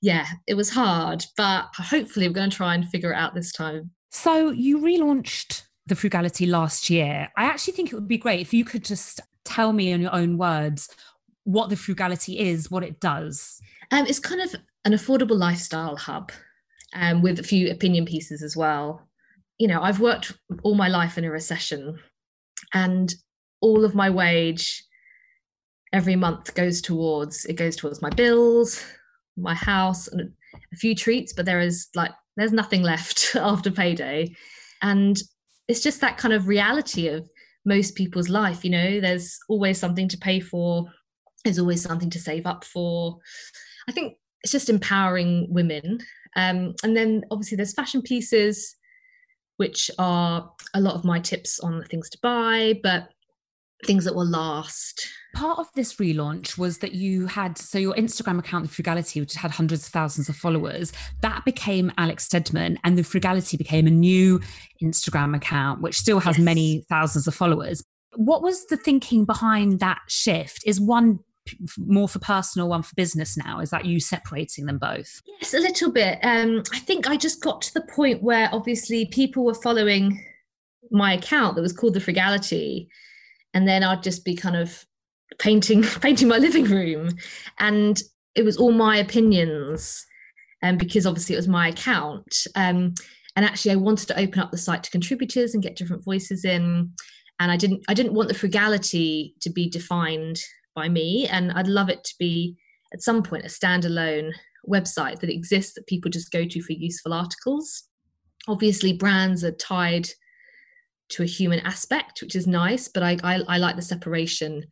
yeah, 0.00 0.24
it 0.46 0.54
was 0.54 0.70
hard, 0.70 1.22
but 1.36 1.66
hopefully 1.76 2.26
we're 2.28 2.32
going 2.32 2.48
to 2.48 2.56
try 2.56 2.74
and 2.74 2.88
figure 2.88 3.12
it 3.12 3.16
out 3.16 3.34
this 3.34 3.52
time. 3.52 3.90
So 4.10 4.48
you 4.48 4.78
relaunched 4.78 5.64
the 5.86 5.94
frugality 5.94 6.46
last 6.46 6.88
year. 6.88 7.28
I 7.36 7.44
actually 7.44 7.74
think 7.74 7.92
it 7.92 7.94
would 7.94 8.08
be 8.08 8.16
great 8.16 8.40
if 8.40 8.54
you 8.54 8.64
could 8.64 8.86
just 8.86 9.20
tell 9.44 9.74
me 9.74 9.90
in 9.90 10.00
your 10.00 10.14
own 10.14 10.38
words 10.38 10.88
what 11.44 11.68
the 11.70 11.76
frugality 11.76 12.38
is, 12.38 12.70
what 12.70 12.84
it 12.84 13.00
does. 13.00 13.60
Um, 13.90 14.06
it's 14.06 14.18
kind 14.18 14.40
of 14.40 14.54
an 14.84 14.92
affordable 14.92 15.38
lifestyle 15.38 15.96
hub 15.96 16.32
um, 16.94 17.22
with 17.22 17.38
a 17.38 17.42
few 17.42 17.70
opinion 17.70 18.04
pieces 18.04 18.42
as 18.42 18.56
well. 18.56 19.08
You 19.58 19.68
know, 19.68 19.82
I've 19.82 20.00
worked 20.00 20.32
all 20.62 20.74
my 20.74 20.88
life 20.88 21.18
in 21.18 21.24
a 21.24 21.30
recession 21.30 21.98
and 22.72 23.14
all 23.62 23.84
of 23.84 23.94
my 23.94 24.10
wage 24.10 24.84
every 25.92 26.16
month 26.16 26.54
goes 26.54 26.82
towards 26.82 27.44
it 27.46 27.54
goes 27.54 27.76
towards 27.76 28.02
my 28.02 28.10
bills 28.10 28.84
my 29.36 29.54
house 29.54 30.08
and 30.08 30.30
a 30.72 30.76
few 30.76 30.94
treats 30.94 31.32
but 31.32 31.46
there 31.46 31.60
is 31.60 31.88
like 31.94 32.12
there's 32.36 32.52
nothing 32.52 32.82
left 32.82 33.36
after 33.36 33.70
payday. 33.70 34.34
And 34.80 35.20
it's 35.68 35.80
just 35.80 36.00
that 36.00 36.18
kind 36.18 36.34
of 36.34 36.48
reality 36.48 37.08
of 37.08 37.28
most 37.64 37.94
people's 37.94 38.28
life 38.28 38.64
you 38.64 38.70
know? 38.70 39.00
There's 39.00 39.38
always 39.48 39.78
something 39.78 40.08
to 40.08 40.18
pay 40.18 40.40
for 40.40 40.86
there's 41.44 41.58
always 41.58 41.82
something 41.82 42.10
to 42.10 42.20
save 42.20 42.46
up 42.46 42.62
for. 42.62 43.18
I 43.88 43.92
think 43.92 44.14
it's 44.44 44.52
just 44.52 44.70
empowering 44.70 45.48
women. 45.50 45.98
Um, 46.36 46.74
and 46.84 46.96
then 46.96 47.24
obviously 47.32 47.56
there's 47.56 47.74
fashion 47.74 48.00
pieces, 48.00 48.76
which 49.56 49.90
are 49.98 50.52
a 50.72 50.80
lot 50.80 50.94
of 50.94 51.04
my 51.04 51.18
tips 51.18 51.58
on 51.58 51.82
things 51.86 52.08
to 52.10 52.18
buy, 52.22 52.78
but 52.84 53.08
things 53.84 54.04
that 54.04 54.14
will 54.14 54.26
last. 54.26 55.08
Part 55.34 55.58
of 55.58 55.66
this 55.74 55.94
relaunch 55.94 56.58
was 56.58 56.78
that 56.78 56.92
you 56.92 57.26
had 57.26 57.56
so 57.56 57.78
your 57.78 57.94
Instagram 57.94 58.38
account, 58.38 58.66
the 58.66 58.72
Frugality, 58.72 59.20
which 59.20 59.34
had 59.34 59.50
hundreds 59.50 59.86
of 59.86 59.92
thousands 59.92 60.28
of 60.28 60.36
followers, 60.36 60.92
that 61.22 61.44
became 61.44 61.90
Alex 61.98 62.24
Stedman, 62.24 62.78
and 62.84 62.98
the 62.98 63.02
Frugality 63.02 63.56
became 63.56 63.86
a 63.86 63.90
new 63.90 64.40
Instagram 64.82 65.34
account, 65.34 65.80
which 65.80 65.98
still 65.98 66.20
has 66.20 66.36
yes. 66.38 66.44
many 66.44 66.84
thousands 66.88 67.26
of 67.26 67.34
followers. 67.34 67.82
What 68.16 68.42
was 68.42 68.66
the 68.66 68.76
thinking 68.76 69.24
behind 69.24 69.80
that 69.80 70.00
shift? 70.08 70.62
Is 70.66 70.80
one 70.80 71.20
more 71.78 72.08
for 72.08 72.18
personal, 72.18 72.68
one 72.68 72.82
for 72.82 72.94
business 72.94 73.36
now? 73.36 73.58
Is 73.60 73.70
that 73.70 73.86
you 73.86 74.00
separating 74.00 74.66
them 74.66 74.78
both? 74.78 75.22
Yes, 75.40 75.54
a 75.54 75.58
little 75.58 75.90
bit. 75.90 76.18
Um, 76.22 76.62
I 76.72 76.78
think 76.78 77.08
I 77.08 77.16
just 77.16 77.42
got 77.42 77.62
to 77.62 77.74
the 77.74 77.86
point 77.94 78.22
where 78.22 78.50
obviously 78.52 79.06
people 79.06 79.44
were 79.44 79.54
following 79.54 80.24
my 80.90 81.14
account 81.14 81.56
that 81.56 81.62
was 81.62 81.72
called 81.72 81.94
the 81.94 82.00
Frugality 82.00 82.88
and 83.54 83.66
then 83.68 83.82
I'd 83.82 84.02
just 84.02 84.24
be 84.24 84.34
kind 84.34 84.56
of 84.56 84.84
painting 85.38 85.82
painting 86.00 86.28
my 86.28 86.38
living 86.38 86.64
room, 86.64 87.10
and 87.58 88.00
it 88.34 88.44
was 88.44 88.56
all 88.56 88.72
my 88.72 88.96
opinions, 88.96 90.04
and 90.62 90.74
um, 90.74 90.78
because 90.78 91.06
obviously 91.06 91.34
it 91.34 91.38
was 91.38 91.48
my 91.48 91.68
account. 91.68 92.46
Um, 92.54 92.94
and 93.34 93.46
actually, 93.46 93.72
I 93.72 93.76
wanted 93.76 94.08
to 94.08 94.18
open 94.18 94.40
up 94.40 94.50
the 94.50 94.58
site 94.58 94.82
to 94.84 94.90
contributors 94.90 95.54
and 95.54 95.62
get 95.62 95.76
different 95.76 96.04
voices 96.04 96.44
in. 96.44 96.92
And 97.40 97.50
I 97.50 97.56
didn't 97.56 97.84
I 97.88 97.94
didn't 97.94 98.14
want 98.14 98.28
the 98.28 98.34
frugality 98.34 99.34
to 99.40 99.50
be 99.50 99.68
defined 99.68 100.40
by 100.74 100.88
me, 100.88 101.26
and 101.28 101.52
I'd 101.52 101.66
love 101.66 101.88
it 101.88 102.04
to 102.04 102.14
be 102.18 102.56
at 102.92 103.02
some 103.02 103.22
point 103.22 103.44
a 103.44 103.48
standalone 103.48 104.32
website 104.68 105.20
that 105.20 105.30
exists 105.30 105.74
that 105.74 105.86
people 105.86 106.10
just 106.10 106.30
go 106.30 106.44
to 106.44 106.62
for 106.62 106.72
useful 106.72 107.12
articles. 107.12 107.84
Obviously, 108.48 108.92
brands 108.92 109.42
are 109.44 109.52
tied 109.52 110.08
to 111.12 111.22
a 111.22 111.26
human 111.26 111.60
aspect, 111.60 112.20
which 112.20 112.36
is 112.36 112.46
nice. 112.46 112.88
But 112.88 113.02
I 113.02 113.18
I, 113.22 113.40
I 113.48 113.58
like 113.58 113.76
the 113.76 113.82
separation. 113.82 114.64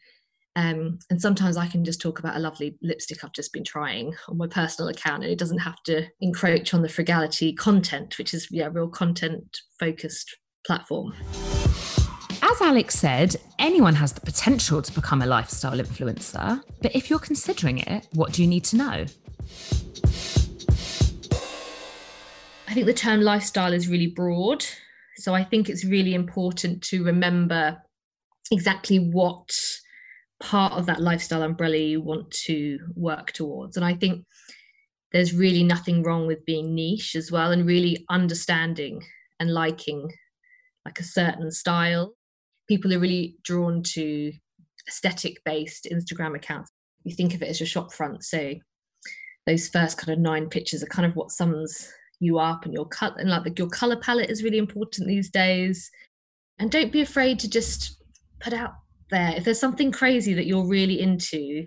Um, 0.57 0.99
and 1.09 1.23
sometimes 1.23 1.57
I 1.57 1.69
can 1.69 1.85
just 1.85 2.01
talk 2.01 2.19
about 2.19 2.37
a 2.37 2.41
lovely 2.41 2.77
lipstick 2.83 3.23
I've 3.23 3.33
just 3.33 3.53
been 3.53 3.63
trying 3.65 4.15
on 4.29 4.37
my 4.37 4.49
personal 4.49 4.89
account, 4.89 5.23
and 5.23 5.33
it 5.33 5.39
doesn't 5.39 5.59
have 5.59 5.81
to 5.85 6.07
encroach 6.21 6.75
on 6.75 6.83
the 6.83 6.89
frugality 6.89 7.53
content, 7.53 8.19
which 8.19 8.35
is 8.35 8.49
yeah, 8.51 8.69
real 8.73 8.89
content 8.89 9.61
focused 9.79 10.37
platform. 10.67 11.15
As 12.43 12.61
Alex 12.61 12.97
said, 12.97 13.37
anyone 13.59 13.95
has 13.95 14.13
the 14.13 14.21
potential 14.21 14.83
to 14.83 14.93
become 14.93 15.23
a 15.23 15.27
lifestyle 15.27 15.79
influencer. 15.79 16.61
But 16.83 16.97
if 16.97 17.09
you're 17.09 17.19
considering 17.21 17.79
it, 17.79 18.09
what 18.13 18.33
do 18.33 18.43
you 18.43 18.49
need 18.49 18.65
to 18.65 18.77
know? 18.77 19.07
I 22.69 22.75
think 22.75 22.87
the 22.87 22.95
term 22.95 23.21
lifestyle 23.21 23.73
is 23.73 23.89
really 23.89 24.07
broad. 24.07 24.65
So 25.21 25.35
I 25.35 25.45
think 25.45 25.69
it's 25.69 25.85
really 25.85 26.15
important 26.15 26.83
to 26.85 27.05
remember 27.05 27.79
exactly 28.51 28.99
what 28.99 29.51
part 30.41 30.73
of 30.73 30.87
that 30.87 31.01
lifestyle 31.01 31.43
umbrella 31.43 31.77
you 31.77 32.01
want 32.01 32.31
to 32.31 32.79
work 32.95 33.33
towards. 33.33 33.77
And 33.77 33.85
I 33.85 33.95
think 33.95 34.25
there's 35.13 35.35
really 35.35 35.63
nothing 35.63 36.03
wrong 36.03 36.27
with 36.27 36.45
being 36.47 36.75
niche 36.75 37.15
as 37.15 37.31
well 37.31 37.53
and 37.53 37.67
really 37.67 38.05
understanding 38.09 39.03
and 39.39 39.53
liking 39.53 40.11
like 40.85 40.99
a 40.99 41.05
certain 41.05 41.51
style. 41.51 42.15
People 42.69 42.95
are 42.95 43.01
really 43.01 43.37
drawn 43.43 43.83
to 43.83 44.33
aesthetic 44.89 45.43
based 45.45 45.87
Instagram 45.93 46.37
accounts. 46.37 46.71
You 47.05 47.15
think 47.15 47.35
of 47.35 47.43
it 47.43 47.49
as 47.49 47.61
your 47.61 47.67
shop 47.67 47.93
front. 47.93 48.25
So 48.25 48.55
those 49.47 49.69
first 49.69 49.99
kind 49.99 50.13
of 50.13 50.19
nine 50.19 50.49
pictures 50.49 50.83
are 50.83 50.87
kind 50.87 51.07
of 51.07 51.17
what 51.17 51.31
sums 51.31 51.93
you 52.21 52.39
up 52.39 52.65
and 52.65 52.73
your 52.73 52.87
cut 52.87 53.19
and 53.19 53.29
like 53.29 53.59
your 53.59 53.69
color 53.69 53.97
palette 53.97 54.31
is 54.31 54.45
really 54.45 54.59
important 54.59 55.09
these 55.09 55.31
days. 55.31 55.91
And 56.59 56.71
don't 56.71 56.93
be 56.93 57.01
afraid 57.01 57.39
to 57.41 57.51
just 57.51 58.03
put 58.41 58.53
out 58.53 58.75
there 59.11 59.35
if 59.37 59.45
there's 59.45 59.59
something 59.59 59.91
crazy 59.91 60.35
that 60.35 60.47
you're 60.47 60.67
really 60.67 61.01
into. 61.01 61.67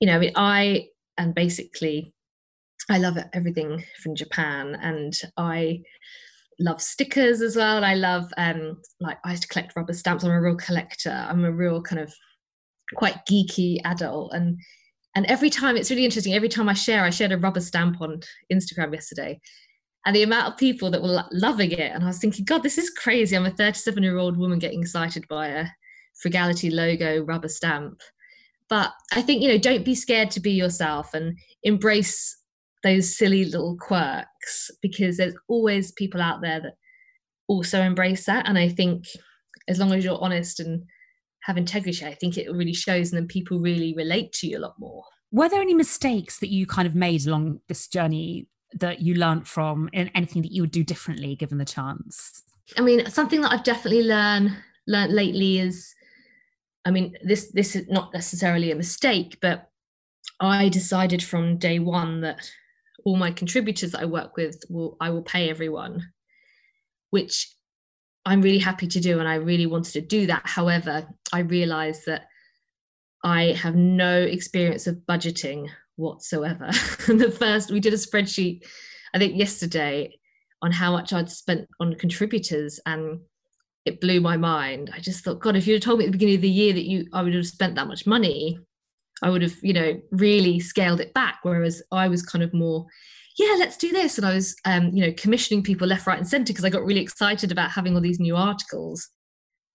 You 0.00 0.06
know 0.06 0.22
i 0.34 0.86
and 1.18 1.34
basically 1.34 2.14
i 2.88 2.96
love 2.96 3.18
everything 3.34 3.84
from 4.02 4.16
japan 4.16 4.74
and 4.80 5.12
i 5.36 5.82
love 6.60 6.80
stickers 6.80 7.40
as 7.40 7.56
well. 7.56 7.84
I 7.84 7.94
love 7.94 8.30
um 8.36 8.80
like 9.00 9.18
i 9.24 9.30
used 9.30 9.42
to 9.42 9.48
collect 9.48 9.74
rubber 9.74 9.92
stamps. 9.92 10.24
I'm 10.24 10.30
a 10.30 10.40
real 10.40 10.56
collector. 10.56 11.26
I'm 11.28 11.44
a 11.44 11.52
real 11.52 11.82
kind 11.82 12.00
of 12.00 12.14
quite 12.94 13.24
geeky 13.28 13.78
adult 13.84 14.32
and 14.34 14.58
and 15.14 15.26
every 15.26 15.50
time 15.50 15.76
it's 15.76 15.90
really 15.90 16.04
interesting. 16.04 16.34
Every 16.34 16.48
time 16.48 16.68
I 16.68 16.74
share, 16.74 17.04
I 17.04 17.10
shared 17.10 17.32
a 17.32 17.38
rubber 17.38 17.60
stamp 17.60 18.00
on 18.00 18.20
Instagram 18.52 18.92
yesterday, 18.92 19.40
and 20.06 20.14
the 20.14 20.22
amount 20.22 20.52
of 20.52 20.58
people 20.58 20.90
that 20.90 21.02
were 21.02 21.24
loving 21.32 21.72
it. 21.72 21.92
And 21.92 22.04
I 22.04 22.08
was 22.08 22.18
thinking, 22.18 22.44
God, 22.44 22.62
this 22.62 22.78
is 22.78 22.90
crazy. 22.90 23.36
I'm 23.36 23.46
a 23.46 23.50
37 23.50 24.02
year 24.02 24.18
old 24.18 24.36
woman 24.36 24.58
getting 24.58 24.80
excited 24.80 25.26
by 25.28 25.48
a 25.48 25.66
frugality 26.22 26.70
logo 26.70 27.22
rubber 27.22 27.48
stamp. 27.48 28.00
But 28.68 28.92
I 29.12 29.20
think, 29.22 29.42
you 29.42 29.48
know, 29.48 29.58
don't 29.58 29.84
be 29.84 29.94
scared 29.94 30.30
to 30.32 30.40
be 30.40 30.52
yourself 30.52 31.12
and 31.12 31.36
embrace 31.64 32.36
those 32.82 33.16
silly 33.16 33.44
little 33.44 33.76
quirks 33.78 34.70
because 34.80 35.16
there's 35.16 35.34
always 35.48 35.92
people 35.92 36.22
out 36.22 36.40
there 36.40 36.60
that 36.60 36.74
also 37.48 37.82
embrace 37.82 38.26
that. 38.26 38.48
And 38.48 38.56
I 38.56 38.68
think 38.68 39.04
as 39.68 39.78
long 39.78 39.92
as 39.92 40.04
you're 40.04 40.22
honest 40.22 40.60
and 40.60 40.84
have 41.50 41.56
integrity, 41.56 42.06
I 42.06 42.14
think 42.14 42.38
it 42.38 42.50
really 42.52 42.72
shows 42.72 43.10
and 43.10 43.20
then 43.20 43.26
people 43.26 43.58
really 43.58 43.92
relate 43.96 44.32
to 44.34 44.46
you 44.46 44.58
a 44.58 44.60
lot 44.60 44.74
more. 44.78 45.04
Were 45.32 45.48
there 45.48 45.60
any 45.60 45.74
mistakes 45.74 46.38
that 46.38 46.50
you 46.50 46.66
kind 46.66 46.86
of 46.86 46.94
made 46.94 47.26
along 47.26 47.60
this 47.68 47.88
journey 47.88 48.48
that 48.74 49.00
you 49.00 49.14
learned 49.14 49.48
from 49.48 49.88
and 49.92 50.10
anything 50.14 50.42
that 50.42 50.52
you 50.52 50.62
would 50.62 50.70
do 50.70 50.84
differently 50.84 51.34
given 51.34 51.58
the 51.58 51.64
chance? 51.64 52.42
I 52.76 52.82
mean, 52.82 53.06
something 53.10 53.40
that 53.40 53.52
I've 53.52 53.64
definitely 53.64 54.04
learned 54.04 54.56
learned 54.86 55.12
lately 55.12 55.58
is 55.58 55.92
I 56.84 56.90
mean, 56.90 57.16
this 57.22 57.50
this 57.52 57.76
is 57.76 57.88
not 57.88 58.12
necessarily 58.14 58.70
a 58.70 58.76
mistake, 58.76 59.38
but 59.42 59.68
I 60.40 60.68
decided 60.68 61.22
from 61.22 61.58
day 61.58 61.78
one 61.78 62.20
that 62.22 62.50
all 63.04 63.16
my 63.16 63.30
contributors 63.32 63.92
that 63.92 64.02
I 64.02 64.06
work 64.06 64.36
with 64.36 64.62
will 64.70 64.96
I 65.00 65.10
will 65.10 65.22
pay 65.22 65.50
everyone, 65.50 66.12
which 67.10 67.52
I'm 68.24 68.42
really 68.42 68.58
happy 68.58 68.86
to 68.86 69.00
do, 69.00 69.18
and 69.18 69.28
I 69.28 69.36
really 69.36 69.66
wanted 69.66 69.92
to 69.94 70.00
do 70.00 70.26
that. 70.26 70.42
However, 70.44 71.06
I 71.32 71.40
realized 71.40 72.06
that 72.06 72.26
I 73.24 73.52
have 73.52 73.74
no 73.76 74.20
experience 74.20 74.86
of 74.86 74.96
budgeting 75.08 75.68
whatsoever. 75.96 76.66
the 77.06 77.34
first, 77.36 77.70
we 77.70 77.80
did 77.80 77.94
a 77.94 77.96
spreadsheet, 77.96 78.64
I 79.14 79.18
think 79.18 79.36
yesterday, 79.36 80.18
on 80.62 80.72
how 80.72 80.92
much 80.92 81.12
I'd 81.12 81.30
spent 81.30 81.68
on 81.80 81.94
contributors, 81.94 82.80
and 82.84 83.20
it 83.84 84.00
blew 84.00 84.20
my 84.20 84.36
mind. 84.36 84.90
I 84.94 85.00
just 85.00 85.24
thought, 85.24 85.40
God, 85.40 85.56
if 85.56 85.66
you'd 85.66 85.82
told 85.82 85.98
me 85.98 86.04
at 86.04 86.08
the 86.08 86.12
beginning 86.12 86.36
of 86.36 86.42
the 86.42 86.50
year 86.50 86.72
that 86.72 86.84
you 86.84 87.06
I 87.12 87.22
would 87.22 87.34
have 87.34 87.46
spent 87.46 87.74
that 87.76 87.88
much 87.88 88.06
money, 88.06 88.58
I 89.22 89.30
would 89.30 89.42
have, 89.42 89.56
you 89.62 89.72
know, 89.72 90.00
really 90.10 90.60
scaled 90.60 91.00
it 91.00 91.14
back. 91.14 91.38
Whereas 91.42 91.82
I 91.90 92.08
was 92.08 92.22
kind 92.22 92.42
of 92.42 92.52
more 92.52 92.86
yeah, 93.40 93.56
let's 93.58 93.78
do 93.78 93.90
this. 93.90 94.18
And 94.18 94.26
I 94.26 94.34
was, 94.34 94.54
um, 94.66 94.90
you 94.90 95.06
know, 95.06 95.14
commissioning 95.16 95.62
people 95.62 95.88
left, 95.88 96.06
right, 96.06 96.18
and 96.18 96.28
centre 96.28 96.52
because 96.52 96.64
I 96.64 96.68
got 96.68 96.84
really 96.84 97.00
excited 97.00 97.50
about 97.50 97.70
having 97.70 97.94
all 97.94 98.02
these 98.02 98.20
new 98.20 98.36
articles. 98.36 99.08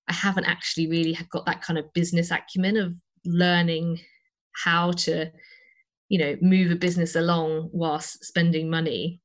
I 0.07 0.13
haven't 0.13 0.45
actually 0.45 0.87
really 0.87 1.17
got 1.31 1.47
that 1.47 1.63
kind 1.63 1.79
of 1.79 1.91
business 1.93 2.29
acumen 2.29 2.77
of 2.77 2.95
learning 3.25 4.01
how 4.63 4.91
to, 4.91 5.31
you 6.09 6.19
know, 6.19 6.35
move 6.41 6.69
a 6.69 6.75
business 6.75 7.15
along 7.15 7.71
whilst 7.73 8.23
spending 8.23 8.69
money. 8.69 9.19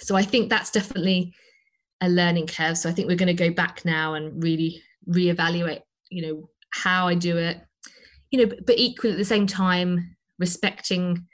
So 0.00 0.16
I 0.16 0.22
think 0.22 0.50
that's 0.50 0.72
definitely 0.72 1.32
a 2.00 2.08
learning 2.08 2.48
curve. 2.48 2.76
So 2.76 2.88
I 2.88 2.92
think 2.92 3.06
we're 3.06 3.16
going 3.16 3.36
to 3.36 3.48
go 3.48 3.54
back 3.54 3.84
now 3.84 4.14
and 4.14 4.42
really 4.42 4.82
reevaluate, 5.08 5.82
you 6.10 6.26
know, 6.26 6.48
how 6.70 7.06
I 7.06 7.14
do 7.14 7.36
it, 7.36 7.60
you 8.32 8.40
know, 8.40 8.46
but, 8.46 8.66
but 8.66 8.76
equally 8.76 9.12
at 9.12 9.18
the 9.18 9.24
same 9.24 9.46
time 9.46 10.16
respecting 10.40 11.28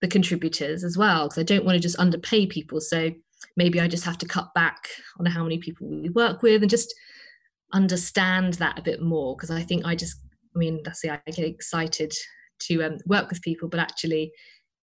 the 0.00 0.08
contributors 0.08 0.84
as 0.84 0.96
well 0.96 1.24
because 1.26 1.38
I 1.38 1.44
don't 1.44 1.64
want 1.64 1.76
to 1.76 1.82
just 1.82 1.96
underpay 1.96 2.46
people. 2.46 2.80
So 2.80 3.12
maybe 3.56 3.80
I 3.80 3.88
just 3.88 4.04
have 4.04 4.18
to 4.18 4.26
cut 4.26 4.52
back 4.54 4.88
on 5.18 5.26
how 5.26 5.42
many 5.42 5.58
people 5.58 5.88
we 5.88 6.10
work 6.10 6.42
with 6.42 6.62
and 6.62 6.70
just 6.70 6.94
understand 7.72 8.54
that 8.54 8.78
a 8.78 8.82
bit 8.82 9.02
more 9.02 9.36
because 9.36 9.50
I 9.50 9.62
think 9.62 9.84
I 9.84 9.94
just 9.94 10.16
I 10.54 10.58
mean 10.58 10.80
that's 10.84 11.00
the 11.00 11.10
I 11.10 11.20
get 11.26 11.44
excited 11.44 12.12
to 12.58 12.82
um, 12.84 12.98
work 13.06 13.28
with 13.28 13.42
people, 13.42 13.68
but 13.68 13.80
actually 13.80 14.32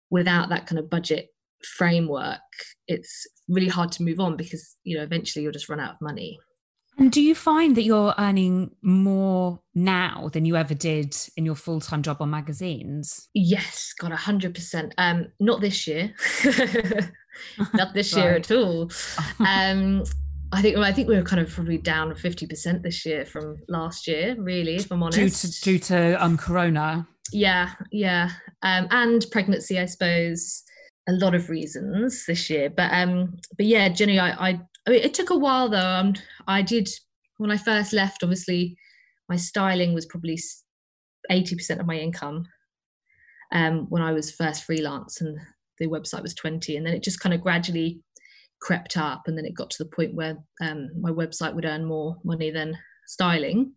without 0.10 0.50
that 0.50 0.68
kind 0.68 0.80
of 0.80 0.90
budget 0.90 1.30
framework, 1.64 2.40
it's 2.88 3.26
really 3.48 3.68
hard 3.68 3.92
to 3.94 4.04
move 4.04 4.20
on 4.20 4.38
because 4.38 4.76
you 4.84 4.98
know 4.98 5.04
eventually 5.04 5.44
you'll 5.44 5.52
just 5.52 5.70
run 5.70 5.80
out 5.80 5.94
of 5.94 6.02
money. 6.02 6.40
And 7.00 7.12
do 7.12 7.22
you 7.22 7.36
find 7.36 7.78
that 7.78 7.84
you're 7.84 8.16
earning 8.18 8.72
more 8.82 9.60
now 9.76 10.30
than 10.34 10.46
you 10.46 10.56
ever 10.56 10.74
did 10.74 11.16
in 11.38 11.46
your 11.46 11.56
full 11.56 11.80
time 11.80 12.02
job 12.02 12.22
on 12.22 12.32
magazines? 12.32 13.30
Yes, 13.36 13.94
got 14.00 14.12
a 14.12 14.16
hundred 14.16 14.56
percent. 14.56 14.96
Um, 14.98 15.28
not 15.40 15.62
this 15.62 15.86
year, 15.86 16.14
not 17.74 17.94
this 17.94 18.16
year 18.16 18.34
at 18.34 18.52
all. 18.52 18.90
Um, 19.40 20.04
I 20.52 20.62
think 20.62 20.78
I 20.78 20.92
think 20.92 21.08
we 21.08 21.16
were 21.16 21.24
kind 21.24 21.42
of 21.42 21.52
probably 21.52 21.78
down 21.78 22.16
fifty 22.16 22.48
percent 22.48 22.82
this 22.82 23.06
year 23.06 23.26
from 23.26 23.58
last 23.68 24.08
year. 24.08 24.36
Really, 24.38 24.78
if 24.78 24.92
I'm 24.92 25.04
honest, 25.04 25.18
due 25.20 25.30
to 25.30 25.62
due 25.62 25.80
to 25.80 26.24
um 26.24 26.38
Corona. 26.38 27.08
Yeah, 27.32 27.72
yeah, 27.92 28.32
um, 28.64 28.88
and 28.90 29.26
pregnancy, 29.32 29.80
I 29.80 29.86
suppose. 29.86 30.64
A 31.10 31.14
lot 31.14 31.34
of 31.34 31.50
reasons 31.50 32.26
this 32.26 32.50
year, 32.50 32.70
but 32.70 32.92
um, 32.92 33.38
but 33.56 33.66
yeah, 33.66 33.88
Jenny, 33.88 34.20
I, 34.20 34.50
I, 34.50 34.60
I 34.88 34.92
mean, 34.92 35.04
it 35.04 35.14
took 35.14 35.30
a 35.30 35.38
while 35.38 35.70
though. 35.70 35.78
Um, 35.78 36.14
I 36.48 36.62
did 36.62 36.90
when 37.38 37.52
I 37.52 37.58
first 37.58 37.94
left. 37.94 38.24
Obviously, 38.24 38.78
my 39.28 39.36
styling 39.36 39.94
was 39.94 40.06
probably 40.06 40.40
eighty 41.30 41.56
percent 41.56 41.82
of 41.82 41.88
my 41.88 41.98
income. 41.98 42.46
Um, 43.54 43.88
when 43.90 44.02
I 44.02 44.14
was 44.14 44.32
first 44.32 44.64
freelance, 44.64 45.22
and 45.22 45.38
the 45.80 45.88
website 45.88 46.24
was 46.24 46.34
twenty, 46.34 46.78
and 46.78 46.86
then 46.86 46.94
it 46.94 47.04
just 47.04 47.20
kind 47.20 47.36
of 47.36 47.42
gradually 47.42 48.02
crept 48.60 48.98
up 48.98 49.24
and 49.28 49.38
then 49.38 49.46
it 49.46 49.54
got 49.54 49.70
to 49.70 49.84
the 49.84 49.90
point 49.90 50.16
where 50.16 50.38
um, 50.62 50.90
my 51.00 51.12
website 51.12 51.54
would 51.54 51.66
earn 51.66 51.86
more 51.86 52.18
money 52.24 52.50
than 52.50 52.76
styling 53.06 53.72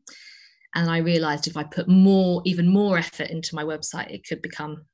and 0.75 0.90
i 0.90 0.99
realized 0.99 1.46
if 1.46 1.57
i 1.57 1.62
put 1.62 1.88
more 1.88 2.42
even 2.44 2.66
more 2.66 2.99
effort 2.99 3.31
into 3.31 3.55
my 3.55 3.62
website 3.62 4.11
it 4.11 4.27
could 4.27 4.40
become 4.40 4.85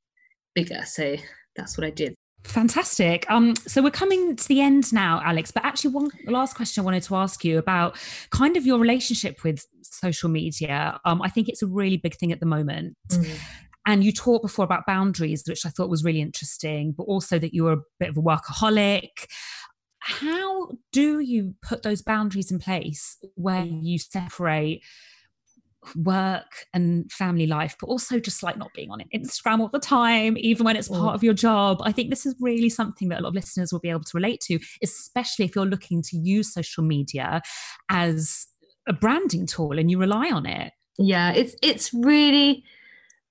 bigger 0.54 0.82
so 0.84 1.16
that's 1.54 1.78
what 1.78 1.86
i 1.86 1.90
did 1.90 2.14
Fantastic. 2.46 3.28
Um, 3.30 3.54
so 3.66 3.82
we're 3.82 3.90
coming 3.90 4.36
to 4.36 4.48
the 4.48 4.60
end 4.60 4.92
now, 4.92 5.20
Alex. 5.24 5.50
But 5.50 5.64
actually, 5.64 5.90
one 5.90 6.10
last 6.26 6.56
question 6.56 6.82
I 6.82 6.84
wanted 6.84 7.02
to 7.04 7.16
ask 7.16 7.44
you 7.44 7.58
about 7.58 7.96
kind 8.30 8.56
of 8.56 8.64
your 8.64 8.78
relationship 8.78 9.44
with 9.44 9.66
social 9.82 10.28
media. 10.28 10.98
Um, 11.04 11.20
I 11.22 11.28
think 11.28 11.48
it's 11.48 11.62
a 11.62 11.66
really 11.66 11.96
big 11.96 12.14
thing 12.16 12.32
at 12.32 12.40
the 12.40 12.46
moment. 12.46 12.96
Mm. 13.10 13.38
And 13.88 14.04
you 14.04 14.12
talked 14.12 14.42
before 14.42 14.64
about 14.64 14.86
boundaries, 14.86 15.44
which 15.46 15.64
I 15.64 15.68
thought 15.68 15.88
was 15.88 16.02
really 16.02 16.20
interesting, 16.20 16.92
but 16.96 17.04
also 17.04 17.38
that 17.38 17.54
you 17.54 17.64
were 17.64 17.74
a 17.74 17.82
bit 18.00 18.08
of 18.08 18.16
a 18.16 18.22
workaholic 18.22 19.26
how 20.06 20.68
do 20.92 21.18
you 21.18 21.56
put 21.62 21.82
those 21.82 22.00
boundaries 22.00 22.52
in 22.52 22.60
place 22.60 23.18
where 23.34 23.64
you 23.64 23.98
separate 23.98 24.84
work 25.94 26.66
and 26.74 27.10
family 27.12 27.46
life, 27.46 27.76
but 27.80 27.86
also 27.86 28.18
just 28.18 28.42
like 28.42 28.56
not 28.56 28.72
being 28.74 28.90
on 28.90 29.02
Instagram 29.14 29.60
all 29.60 29.68
the 29.68 29.78
time, 29.78 30.36
even 30.38 30.64
when 30.64 30.76
it's 30.76 30.88
part 30.88 31.12
mm. 31.12 31.14
of 31.14 31.22
your 31.22 31.34
job. 31.34 31.78
I 31.82 31.92
think 31.92 32.10
this 32.10 32.26
is 32.26 32.34
really 32.40 32.68
something 32.68 33.08
that 33.08 33.20
a 33.20 33.22
lot 33.22 33.28
of 33.28 33.34
listeners 33.34 33.72
will 33.72 33.80
be 33.80 33.90
able 33.90 34.04
to 34.04 34.10
relate 34.14 34.40
to, 34.42 34.58
especially 34.82 35.44
if 35.44 35.54
you're 35.54 35.66
looking 35.66 36.02
to 36.02 36.16
use 36.16 36.52
social 36.52 36.82
media 36.82 37.42
as 37.88 38.46
a 38.88 38.92
branding 38.92 39.46
tool 39.46 39.78
and 39.78 39.90
you 39.90 39.98
rely 39.98 40.30
on 40.30 40.46
it. 40.46 40.72
Yeah, 40.98 41.32
it's 41.32 41.54
it's 41.62 41.92
really 41.92 42.64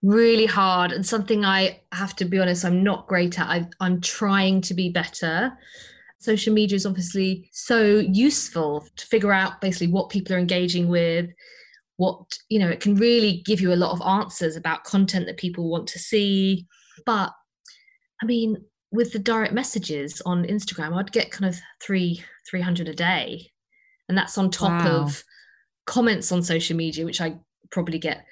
really 0.04 0.46
hard 0.46 0.92
and 0.92 1.04
something 1.04 1.44
I 1.44 1.82
have 1.92 2.16
to 2.18 2.26
be 2.26 2.38
honest 2.38 2.64
I'm 2.64 2.84
not 2.84 3.08
great 3.08 3.40
at. 3.40 3.48
I, 3.48 3.68
I'm 3.80 4.02
trying 4.02 4.62
to 4.62 4.76
be 4.76 4.90
better 4.90 5.58
social 6.26 6.54
media 6.54 6.76
is 6.76 6.86
obviously 6.86 7.50
so 7.52 8.00
useful 8.12 8.86
to 8.96 9.06
figure 9.08 9.32
out 9.32 9.62
basically 9.62 9.88
what 9.88 10.10
people 10.10 10.36
are 10.36 10.40
engaging 10.40 10.90
with 10.90 11.30
what 11.98 12.20
you 12.50 12.60
know 12.60 12.70
it 12.70 12.82
can 12.82 12.96
really 12.96 13.42
give 13.46 13.62
you 13.62 13.72
a 13.74 13.76
lot 13.76 13.92
of 13.92 14.02
answers 14.06 14.56
about 14.56 14.84
content 14.84 15.26
that 15.26 15.38
people 15.38 15.70
want 15.70 15.88
to 15.88 16.00
see. 16.00 16.66
But 17.06 17.32
i 18.22 18.26
mean 18.26 18.58
with 18.92 19.12
the 19.12 19.20
direct 19.20 19.54
messages 19.54 20.22
on 20.26 20.46
instagram 20.46 20.96
i'd 20.96 21.12
get 21.12 21.30
kind 21.30 21.54
of 21.54 21.60
three 21.82 22.24
300 22.50 22.88
a 22.88 22.94
day. 22.94 23.52
And 24.08 24.18
that's 24.18 24.38
on 24.38 24.52
top 24.52 24.86
wow. 24.86 25.02
of 25.02 25.24
comments 25.86 26.32
on 26.32 26.44
social 26.44 26.78
media 26.78 27.06
which 27.06 27.22
i 27.22 27.38
probably 27.72 28.00
get 28.00 28.26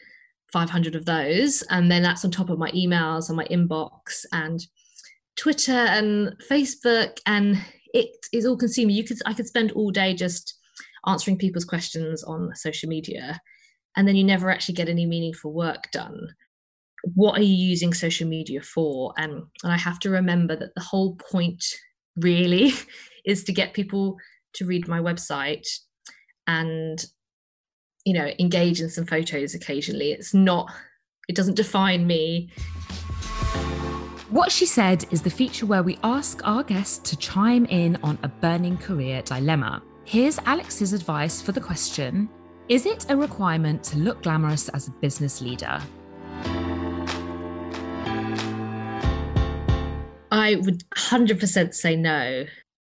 500 0.54 0.96
of 0.96 1.06
those. 1.06 1.64
And 1.64 1.92
then 1.92 2.04
that's 2.04 2.24
on 2.24 2.32
top 2.32 2.50
of 2.50 2.60
my 2.60 2.72
emails 2.72 3.28
and 3.28 3.36
my 3.36 3.46
inbox 3.46 4.26
and 4.32 4.66
twitter 5.36 5.72
and 5.72 6.36
facebook. 6.50 7.18
And 7.26 7.60
it 7.94 8.12
is 8.32 8.46
all 8.46 8.56
consuming. 8.56 8.96
You 8.96 9.04
could 9.04 9.18
I 9.26 9.34
could 9.34 9.48
spend 9.48 9.72
all 9.72 9.92
day 9.92 10.14
just 10.14 10.58
answering 11.06 11.38
people's 11.38 11.66
questions 11.66 12.24
on 12.24 12.52
social 12.56 12.88
media, 12.88 13.42
and 13.96 14.08
then 14.08 14.16
you 14.16 14.24
never 14.24 14.50
actually 14.50 14.76
get 14.76 14.90
any 14.90 15.06
meaningful 15.06 15.54
work 15.54 15.92
done. 15.92 16.30
What 17.16 17.38
are 17.38 17.44
you 17.44 17.54
using 17.54 17.94
social 17.94 18.28
media 18.28 18.62
for? 18.62 19.14
And 19.18 19.44
and 19.64 19.74
I 19.74 19.78
have 19.78 20.00
to 20.00 20.10
remember 20.10 20.56
that 20.56 20.74
the 20.76 20.82
whole 20.82 21.16
point 21.16 21.64
really 22.16 22.74
is 23.26 23.44
to 23.46 23.54
get 23.54 23.74
people 23.74 24.18
to 24.54 24.66
read 24.66 24.88
my 24.88 25.00
website 25.00 25.68
and 26.48 27.06
you 28.06 28.14
know 28.14 28.32
engage 28.38 28.82
in 28.82 28.90
some 28.90 29.06
photos 29.06 29.56
occasionally 29.56 30.12
it's 30.12 30.34
not 30.34 30.70
it 31.30 31.36
doesn't 31.36 31.56
define 31.56 32.06
me 32.06 32.52
what 34.34 34.52
She 34.52 34.66
Said 34.66 35.06
is 35.12 35.22
the 35.22 35.30
feature 35.30 35.68
where 35.68 35.84
we 35.84 36.00
ask 36.04 36.42
our 36.44 36.64
guests 36.64 36.98
to 37.12 37.16
chime 37.18 37.66
in 37.66 37.98
on 37.98 38.18
a 38.24 38.28
burning 38.28 38.78
career 38.78 39.22
dilemma. 39.22 39.84
Here's 40.06 40.40
Alex's 40.40 40.92
advice 40.92 41.40
for 41.40 41.52
the 41.52 41.62
question 41.62 42.28
Is 42.70 42.86
it 42.86 43.06
a 43.10 43.18
requirement 43.18 43.84
to 43.86 43.98
look 43.98 44.24
glamorous 44.24 44.70
as 44.70 44.88
a 44.88 44.92
business 44.92 45.42
leader? 45.42 45.82
I 50.32 50.56
would 50.56 50.84
100% 50.92 51.74
say 51.74 51.96
no. 51.96 52.46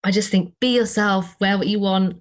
I 0.05 0.11
just 0.11 0.31
think 0.31 0.55
be 0.61 0.75
yourself, 0.77 1.37
wear 1.41 1.57
what 1.57 1.69
you 1.69 1.79
want, 1.79 2.21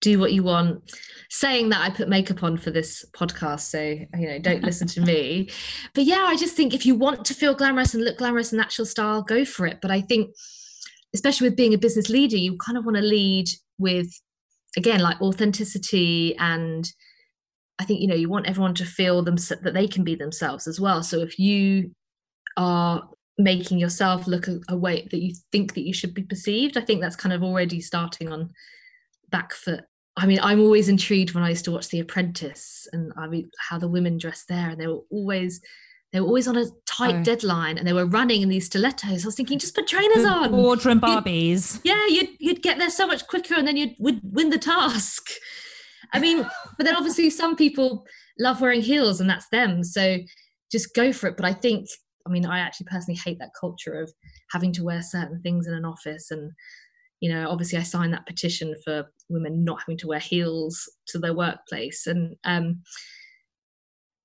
do 0.00 0.18
what 0.18 0.32
you 0.32 0.42
want 0.42 0.82
saying 1.30 1.68
that 1.68 1.80
I 1.80 1.90
put 1.90 2.08
makeup 2.08 2.42
on 2.42 2.56
for 2.56 2.70
this 2.70 3.04
podcast, 3.12 3.60
so 3.60 3.80
you 3.80 4.28
know, 4.28 4.38
don't 4.40 4.64
listen 4.64 4.88
to 4.88 5.00
me. 5.00 5.48
But 5.94 6.04
yeah, 6.04 6.24
I 6.24 6.36
just 6.36 6.56
think 6.56 6.74
if 6.74 6.84
you 6.84 6.94
want 6.94 7.24
to 7.26 7.34
feel 7.34 7.54
glamorous 7.54 7.94
and 7.94 8.04
look 8.04 8.18
glamorous 8.18 8.52
in 8.52 8.58
natural 8.58 8.86
style, 8.86 9.22
go 9.22 9.44
for 9.44 9.66
it. 9.66 9.78
But 9.80 9.90
I 9.90 10.00
think, 10.00 10.34
especially 11.14 11.48
with 11.48 11.56
being 11.56 11.74
a 11.74 11.78
business 11.78 12.08
leader, 12.08 12.36
you 12.36 12.56
kind 12.58 12.76
of 12.76 12.84
want 12.84 12.96
to 12.96 13.02
lead 13.02 13.48
with, 13.78 14.08
again, 14.76 15.00
like 15.00 15.20
authenticity 15.20 16.36
and. 16.38 16.90
I 17.78 17.84
think 17.84 18.02
you 18.02 18.08
know 18.08 18.14
you 18.14 18.28
want 18.28 18.46
everyone 18.46 18.74
to 18.74 18.84
feel 18.84 19.22
them 19.22 19.36
that 19.36 19.72
they 19.72 19.88
can 19.88 20.04
be 20.04 20.14
themselves 20.14 20.66
as 20.66 20.78
well. 20.78 21.02
So 21.02 21.20
if 21.20 21.38
you 21.38 21.92
are 22.58 23.08
making 23.38 23.78
yourself 23.78 24.26
look 24.26 24.48
a, 24.48 24.60
a, 24.68 24.76
way 24.76 25.08
that 25.10 25.22
you 25.22 25.34
think 25.50 25.72
that 25.72 25.86
you 25.86 25.94
should 25.94 26.12
be 26.12 26.22
perceived, 26.22 26.76
I 26.76 26.82
think 26.82 27.00
that's 27.00 27.16
kind 27.16 27.32
of 27.32 27.42
already 27.42 27.80
starting 27.80 28.30
on 28.30 28.50
back 29.30 29.54
foot 29.54 29.84
I 30.16 30.26
mean, 30.26 30.40
I'm 30.42 30.60
always 30.60 30.88
intrigued 30.88 31.34
when 31.34 31.44
I 31.44 31.48
used 31.50 31.64
to 31.66 31.70
watch 31.70 31.88
The 31.88 32.00
Apprentice 32.00 32.86
and 32.92 33.12
I 33.16 33.26
mean 33.26 33.50
how 33.58 33.78
the 33.78 33.88
women 33.88 34.18
dressed 34.18 34.48
there, 34.48 34.70
and 34.70 34.80
they 34.80 34.86
were 34.86 35.00
always 35.10 35.60
they 36.12 36.20
were 36.20 36.26
always 36.26 36.48
on 36.48 36.56
a 36.56 36.66
tight 36.86 37.14
oh. 37.14 37.22
deadline 37.22 37.78
and 37.78 37.86
they 37.86 37.92
were 37.92 38.06
running 38.06 38.42
in 38.42 38.48
these 38.48 38.66
stilettos. 38.66 39.24
I 39.24 39.28
was 39.28 39.36
thinking, 39.36 39.58
just 39.58 39.74
put 39.74 39.86
trainers 39.86 40.24
on. 40.24 40.50
Boardroom 40.50 41.00
Barbies. 41.00 41.80
You'd, 41.84 41.94
yeah, 41.94 42.06
you'd 42.06 42.30
you'd 42.38 42.62
get 42.62 42.78
there 42.78 42.90
so 42.90 43.06
much 43.06 43.26
quicker 43.28 43.54
and 43.54 43.66
then 43.66 43.76
you'd 43.76 43.94
would 43.98 44.20
win 44.24 44.50
the 44.50 44.58
task. 44.58 45.30
I 46.12 46.18
mean, 46.18 46.44
but 46.76 46.84
then 46.84 46.96
obviously 46.96 47.30
some 47.30 47.54
people 47.54 48.04
love 48.38 48.60
wearing 48.60 48.80
heels 48.80 49.20
and 49.20 49.30
that's 49.30 49.48
them. 49.50 49.84
So 49.84 50.18
just 50.72 50.94
go 50.94 51.12
for 51.12 51.28
it. 51.28 51.36
But 51.36 51.46
I 51.46 51.52
think, 51.52 51.86
I 52.26 52.30
mean, 52.30 52.44
I 52.44 52.58
actually 52.58 52.86
personally 52.90 53.20
hate 53.24 53.38
that 53.38 53.52
culture 53.58 54.00
of 54.00 54.12
having 54.50 54.72
to 54.72 54.84
wear 54.84 55.02
certain 55.02 55.40
things 55.42 55.68
in 55.68 55.74
an 55.74 55.84
office 55.84 56.30
and 56.32 56.50
you 57.20 57.30
know 57.30 57.48
obviously 57.48 57.78
i 57.78 57.82
signed 57.82 58.12
that 58.12 58.26
petition 58.26 58.74
for 58.82 59.04
women 59.28 59.62
not 59.62 59.80
having 59.80 59.98
to 59.98 60.08
wear 60.08 60.18
heels 60.18 60.90
to 61.06 61.18
their 61.18 61.34
workplace 61.34 62.06
and 62.06 62.34
um 62.44 62.80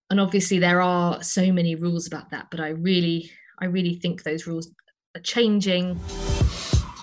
and 0.10 0.20
obviously 0.20 0.60
there 0.60 0.82
are 0.82 1.22
so 1.24 1.52
many 1.52 1.76
rules 1.76 2.08
about 2.08 2.30
that 2.32 2.48
but 2.52 2.60
i 2.60 2.70
really 2.70 3.30
i 3.60 3.65
really 3.65 3.96
think 3.96 4.24
those 4.24 4.48
rules 4.48 4.72
are 5.15 5.22
changing 5.22 6.00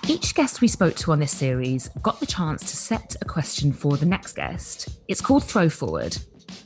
each 0.07 0.35
guest 0.35 0.59
we 0.59 0.67
spoke 0.67 0.95
to 0.95 1.13
on 1.13 1.19
this 1.19 1.31
series 1.31 1.87
got 2.01 2.19
the 2.19 2.25
chance 2.25 2.61
to 2.69 2.75
set 2.75 3.15
a 3.21 3.25
question 3.25 3.71
for 3.71 3.95
the 3.95 4.05
next 4.05 4.33
guest. 4.33 4.89
It's 5.07 5.21
called 5.21 5.45
Throw 5.45 5.69
Forward. 5.69 6.17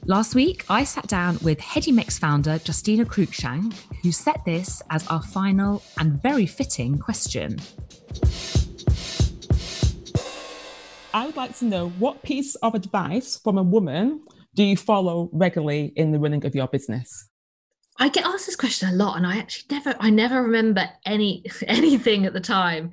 Last 0.06 0.34
week, 0.34 0.66
I 0.70 0.84
sat 0.84 1.06
down 1.06 1.38
with 1.44 1.60
Heady 1.60 1.92
Mix 1.92 2.18
founder 2.18 2.60
Justina 2.66 3.06
Cruikshank, 3.06 3.76
who 4.02 4.12
set 4.12 4.44
this 4.44 4.82
as 4.90 5.06
our 5.08 5.22
final 5.22 5.84
and 6.00 6.20
very 6.20 6.48
fitting 6.48 6.98
question. 6.98 7.60
I 11.14 11.28
would 11.28 11.36
like 11.36 11.56
to 11.60 11.66
know 11.66 11.90
what 11.90 12.24
piece 12.24 12.56
of 12.56 12.74
advice 12.74 13.38
from 13.38 13.60
a 13.60 13.64
woman 13.64 14.22
do 14.58 14.64
you 14.64 14.76
follow 14.76 15.30
regularly 15.32 15.94
in 15.96 16.12
the 16.12 16.20
running 16.20 16.44
of 16.44 16.56
your 16.56 16.68
business? 16.68 17.30
I 18.00 18.10
get 18.10 18.26
asked 18.26 18.48
this 18.48 18.56
question 18.56 18.90
a 18.90 18.94
lot, 18.94 19.16
and 19.16 19.26
I 19.26 19.38
actually 19.38 19.68
never, 19.76 19.96
I 20.00 20.10
never 20.10 20.42
remember 20.42 20.90
any 21.06 21.46
anything 21.68 22.26
at 22.26 22.34
the 22.34 22.42
time. 22.42 22.92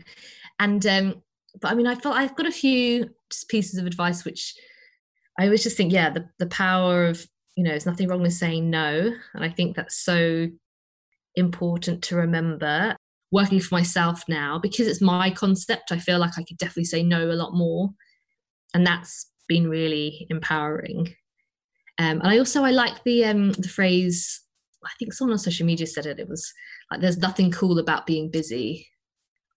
And 0.60 0.86
um, 0.86 1.22
but 1.60 1.72
I 1.72 1.74
mean, 1.74 1.86
I 1.86 1.94
felt 1.94 2.16
I've 2.16 2.36
got 2.36 2.46
a 2.46 2.52
few 2.52 3.10
pieces 3.48 3.80
of 3.80 3.86
advice 3.86 4.24
which 4.24 4.54
I 5.38 5.44
always 5.44 5.62
just 5.62 5.76
think, 5.76 5.92
yeah, 5.92 6.10
the 6.10 6.28
the 6.38 6.46
power 6.46 7.06
of 7.06 7.26
you 7.56 7.64
know, 7.64 7.70
there's 7.70 7.86
nothing 7.86 8.08
wrong 8.08 8.22
with 8.22 8.34
saying 8.34 8.68
no, 8.68 9.12
and 9.34 9.44
I 9.44 9.48
think 9.48 9.74
that's 9.74 9.96
so 9.96 10.48
important 11.34 12.02
to 12.04 12.16
remember. 12.16 12.96
Working 13.32 13.58
for 13.58 13.74
myself 13.74 14.22
now 14.28 14.60
because 14.60 14.86
it's 14.86 15.00
my 15.00 15.28
concept, 15.28 15.90
I 15.90 15.98
feel 15.98 16.20
like 16.20 16.38
I 16.38 16.44
could 16.44 16.56
definitely 16.56 16.84
say 16.84 17.02
no 17.02 17.32
a 17.32 17.34
lot 17.34 17.52
more 17.52 17.90
and 18.74 18.86
that's 18.86 19.28
been 19.48 19.68
really 19.68 20.28
empowering. 20.30 21.16
Um, 21.98 22.20
and 22.20 22.28
I 22.28 22.38
also 22.38 22.64
I 22.64 22.70
like 22.70 23.02
the 23.04 23.24
um, 23.24 23.52
the 23.52 23.68
phrase. 23.68 24.40
I 24.84 24.90
think 24.98 25.12
someone 25.12 25.32
on 25.32 25.38
social 25.38 25.66
media 25.66 25.86
said 25.86 26.06
it. 26.06 26.18
It 26.18 26.28
was 26.28 26.52
like, 26.90 27.00
"There's 27.00 27.18
nothing 27.18 27.50
cool 27.50 27.78
about 27.78 28.06
being 28.06 28.30
busy," 28.30 28.88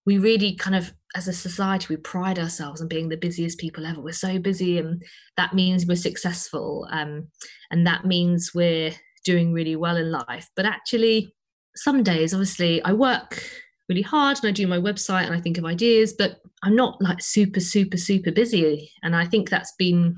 we 0.08 0.18
really 0.18 0.56
kind 0.56 0.76
of 0.76 0.94
as 1.16 1.28
a 1.28 1.34
society 1.34 1.86
we 1.90 1.98
pride 1.98 2.40
ourselves 2.40 2.82
on 2.82 2.88
being 2.88 3.10
the 3.10 3.18
busiest 3.18 3.60
people 3.60 3.86
ever 3.86 4.02
we're 4.02 4.14
so 4.14 4.40
busy 4.40 4.80
and 4.80 5.04
that 5.36 5.54
means 5.54 5.86
we're 5.86 5.96
successful 5.96 6.88
um, 6.92 7.28
and 7.70 7.86
that 7.86 8.06
means 8.06 8.52
we're 8.56 8.92
doing 9.26 9.52
really 9.52 9.76
well 9.76 9.98
in 9.98 10.10
life 10.10 10.50
but 10.56 10.66
actually 10.66 11.36
some 11.76 12.02
days 12.02 12.34
obviously 12.34 12.82
i 12.84 12.94
work 12.94 13.44
really 13.90 14.02
hard 14.02 14.38
and 14.38 14.48
i 14.48 14.52
do 14.52 14.66
my 14.66 14.78
website 14.78 15.26
and 15.26 15.36
i 15.36 15.42
think 15.42 15.58
of 15.58 15.66
ideas 15.66 16.14
but 16.14 16.40
i'm 16.64 16.76
not 16.76 17.00
like 17.02 17.22
super 17.22 17.60
super 17.60 17.98
super 17.98 18.32
busy 18.32 18.90
and 19.04 19.16
i 19.16 19.26
think 19.26 19.50
that's 19.50 19.74
been 19.78 20.16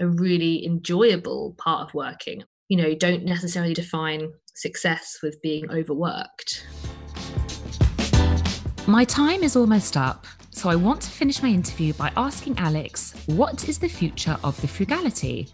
a 0.00 0.08
really 0.08 0.64
enjoyable 0.64 1.54
part 1.58 1.88
of 1.88 1.94
working 1.94 2.42
you 2.68 2.76
know 2.76 2.94
don't 2.94 3.24
necessarily 3.24 3.74
define 3.74 4.32
success 4.54 5.18
with 5.22 5.40
being 5.42 5.70
overworked 5.70 6.66
my 8.90 9.04
time 9.04 9.44
is 9.44 9.54
almost 9.54 9.96
up, 9.96 10.26
so 10.50 10.68
I 10.68 10.74
want 10.74 11.00
to 11.02 11.10
finish 11.10 11.42
my 11.44 11.48
interview 11.48 11.92
by 11.92 12.10
asking 12.16 12.58
Alex 12.58 13.14
what 13.26 13.68
is 13.68 13.78
the 13.78 13.88
future 13.88 14.36
of 14.42 14.60
the 14.60 14.66
frugality? 14.66 15.48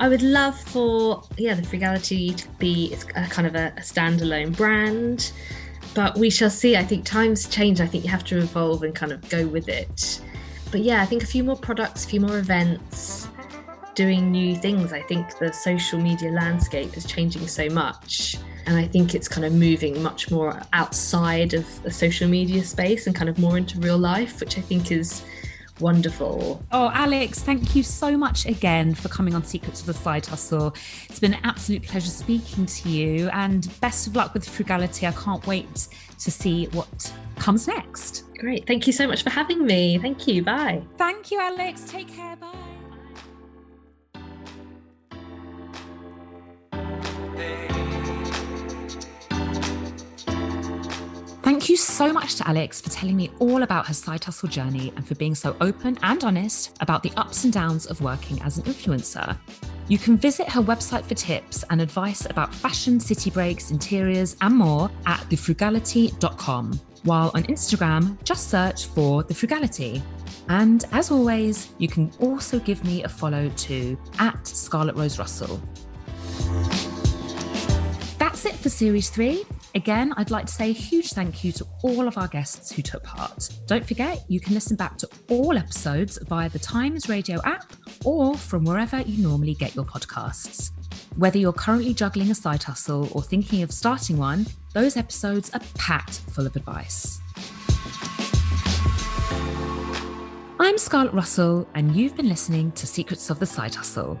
I 0.00 0.08
would 0.08 0.22
love 0.22 0.58
for 0.58 1.22
yeah 1.36 1.52
the 1.52 1.62
frugality 1.62 2.30
to 2.30 2.48
be 2.58 2.96
a 3.14 3.26
kind 3.26 3.46
of 3.46 3.54
a, 3.56 3.74
a 3.76 3.80
standalone 3.80 4.56
brand, 4.56 5.32
but 5.92 6.16
we 6.16 6.30
shall 6.30 6.48
see. 6.48 6.76
I 6.76 6.82
think 6.82 7.04
times 7.04 7.46
change. 7.46 7.80
I 7.80 7.86
think 7.86 8.04
you 8.04 8.10
have 8.10 8.24
to 8.24 8.38
evolve 8.38 8.84
and 8.84 8.94
kind 8.94 9.12
of 9.12 9.28
go 9.28 9.46
with 9.46 9.68
it. 9.68 10.20
But 10.70 10.80
yeah, 10.80 11.02
I 11.02 11.06
think 11.06 11.22
a 11.22 11.26
few 11.26 11.44
more 11.44 11.56
products, 11.56 12.04
a 12.04 12.08
few 12.08 12.20
more 12.20 12.38
events, 12.38 13.28
doing 13.94 14.30
new 14.30 14.54
things. 14.56 14.92
I 14.92 15.02
think 15.02 15.38
the 15.38 15.52
social 15.52 15.98
media 15.98 16.30
landscape 16.30 16.96
is 16.96 17.04
changing 17.04 17.48
so 17.48 17.68
much 17.70 18.38
and 18.68 18.76
I 18.76 18.84
think 18.84 19.14
it's 19.14 19.28
kind 19.28 19.46
of 19.46 19.54
moving 19.54 20.02
much 20.02 20.30
more 20.30 20.60
outside 20.74 21.54
of 21.54 21.82
the 21.82 21.90
social 21.90 22.28
media 22.28 22.62
space 22.62 23.06
and 23.06 23.16
kind 23.16 23.30
of 23.30 23.38
more 23.38 23.56
into 23.56 23.78
real 23.78 23.96
life, 23.96 24.40
which 24.40 24.58
I 24.58 24.60
think 24.60 24.92
is 24.92 25.24
wonderful. 25.80 26.62
Oh, 26.70 26.90
Alex, 26.92 27.40
thank 27.40 27.74
you 27.74 27.82
so 27.82 28.14
much 28.14 28.44
again 28.44 28.92
for 28.92 29.08
coming 29.08 29.34
on 29.34 29.42
Secrets 29.42 29.80
of 29.80 29.86
the 29.86 29.94
Side 29.94 30.26
Hustle. 30.26 30.74
It's 31.08 31.18
been 31.18 31.32
an 31.32 31.40
absolute 31.44 31.82
pleasure 31.82 32.10
speaking 32.10 32.66
to 32.66 32.90
you, 32.90 33.30
and 33.30 33.66
best 33.80 34.06
of 34.06 34.14
luck 34.14 34.34
with 34.34 34.46
Frugality. 34.46 35.06
I 35.06 35.12
can't 35.12 35.46
wait 35.46 35.88
to 36.18 36.30
see 36.30 36.66
what 36.66 37.10
comes 37.48 37.66
next. 37.66 38.24
Great. 38.36 38.66
Thank 38.66 38.86
you 38.86 38.92
so 38.92 39.08
much 39.08 39.22
for 39.22 39.30
having 39.30 39.64
me. 39.64 39.96
Thank 39.96 40.26
you. 40.26 40.42
Bye. 40.42 40.82
Thank 40.98 41.30
you, 41.30 41.40
Alex. 41.40 41.82
Take 41.88 42.14
care. 42.14 42.36
Bye. 42.36 42.52
Thank 51.42 51.70
you 51.70 51.78
so 51.78 52.12
much 52.12 52.34
to 52.34 52.46
Alex 52.46 52.82
for 52.82 52.90
telling 52.90 53.16
me 53.16 53.30
all 53.38 53.62
about 53.62 53.86
her 53.86 53.94
side 53.94 54.24
hustle 54.24 54.50
journey 54.50 54.92
and 54.96 55.08
for 55.08 55.14
being 55.14 55.34
so 55.34 55.56
open 55.62 55.98
and 56.02 56.22
honest 56.24 56.76
about 56.82 57.02
the 57.02 57.10
ups 57.16 57.44
and 57.44 57.52
downs 57.54 57.86
of 57.86 58.02
working 58.02 58.42
as 58.42 58.58
an 58.58 58.64
influencer. 58.64 59.38
You 59.88 59.96
can 59.96 60.18
visit 60.18 60.50
her 60.50 60.60
website 60.60 61.04
for 61.04 61.14
tips 61.14 61.64
and 61.70 61.80
advice 61.80 62.26
about 62.26 62.54
fashion, 62.54 63.00
city 63.00 63.30
breaks, 63.30 63.70
interiors, 63.70 64.36
and 64.42 64.54
more 64.54 64.90
at 65.06 65.20
thefrugality.com. 65.30 66.78
While 67.04 67.30
on 67.34 67.44
Instagram, 67.44 68.22
just 68.24 68.50
search 68.50 68.86
for 68.86 69.22
The 69.22 69.34
Frugality. 69.34 70.02
And 70.48 70.84
as 70.92 71.10
always, 71.10 71.70
you 71.78 71.88
can 71.88 72.10
also 72.20 72.58
give 72.58 72.82
me 72.84 73.04
a 73.04 73.08
follow 73.08 73.48
to 73.48 73.98
at 74.18 74.46
Scarlett 74.46 74.96
Rose 74.96 75.18
Russell. 75.18 75.60
That's 78.18 78.44
it 78.46 78.54
for 78.54 78.68
series 78.68 79.10
three. 79.10 79.44
Again, 79.74 80.14
I'd 80.16 80.30
like 80.30 80.46
to 80.46 80.52
say 80.52 80.70
a 80.70 80.72
huge 80.72 81.12
thank 81.12 81.44
you 81.44 81.52
to 81.52 81.66
all 81.82 82.08
of 82.08 82.16
our 82.18 82.26
guests 82.26 82.72
who 82.72 82.82
took 82.82 83.04
part. 83.04 83.48
Don't 83.66 83.86
forget, 83.86 84.24
you 84.28 84.40
can 84.40 84.54
listen 84.54 84.76
back 84.76 84.96
to 84.98 85.08
all 85.28 85.56
episodes 85.56 86.18
via 86.26 86.48
the 86.48 86.58
Times 86.58 87.08
Radio 87.08 87.40
app 87.44 87.72
or 88.04 88.34
from 88.36 88.64
wherever 88.64 89.00
you 89.02 89.22
normally 89.22 89.54
get 89.54 89.74
your 89.74 89.84
podcasts. 89.84 90.72
Whether 91.16 91.38
you're 91.38 91.52
currently 91.52 91.94
juggling 91.94 92.30
a 92.30 92.34
side 92.34 92.62
hustle 92.62 93.08
or 93.12 93.22
thinking 93.22 93.62
of 93.62 93.70
starting 93.70 94.16
one, 94.16 94.46
those 94.74 94.96
episodes 94.96 95.50
are 95.54 95.60
packed 95.74 96.20
full 96.30 96.46
of 96.46 96.54
advice. 96.56 97.20
I'm 100.60 100.76
Scarlett 100.76 101.14
Russell, 101.14 101.66
and 101.74 101.94
you've 101.94 102.16
been 102.16 102.28
listening 102.28 102.72
to 102.72 102.86
Secrets 102.86 103.30
of 103.30 103.38
the 103.38 103.46
Side 103.46 103.74
Hustle. 103.74 104.20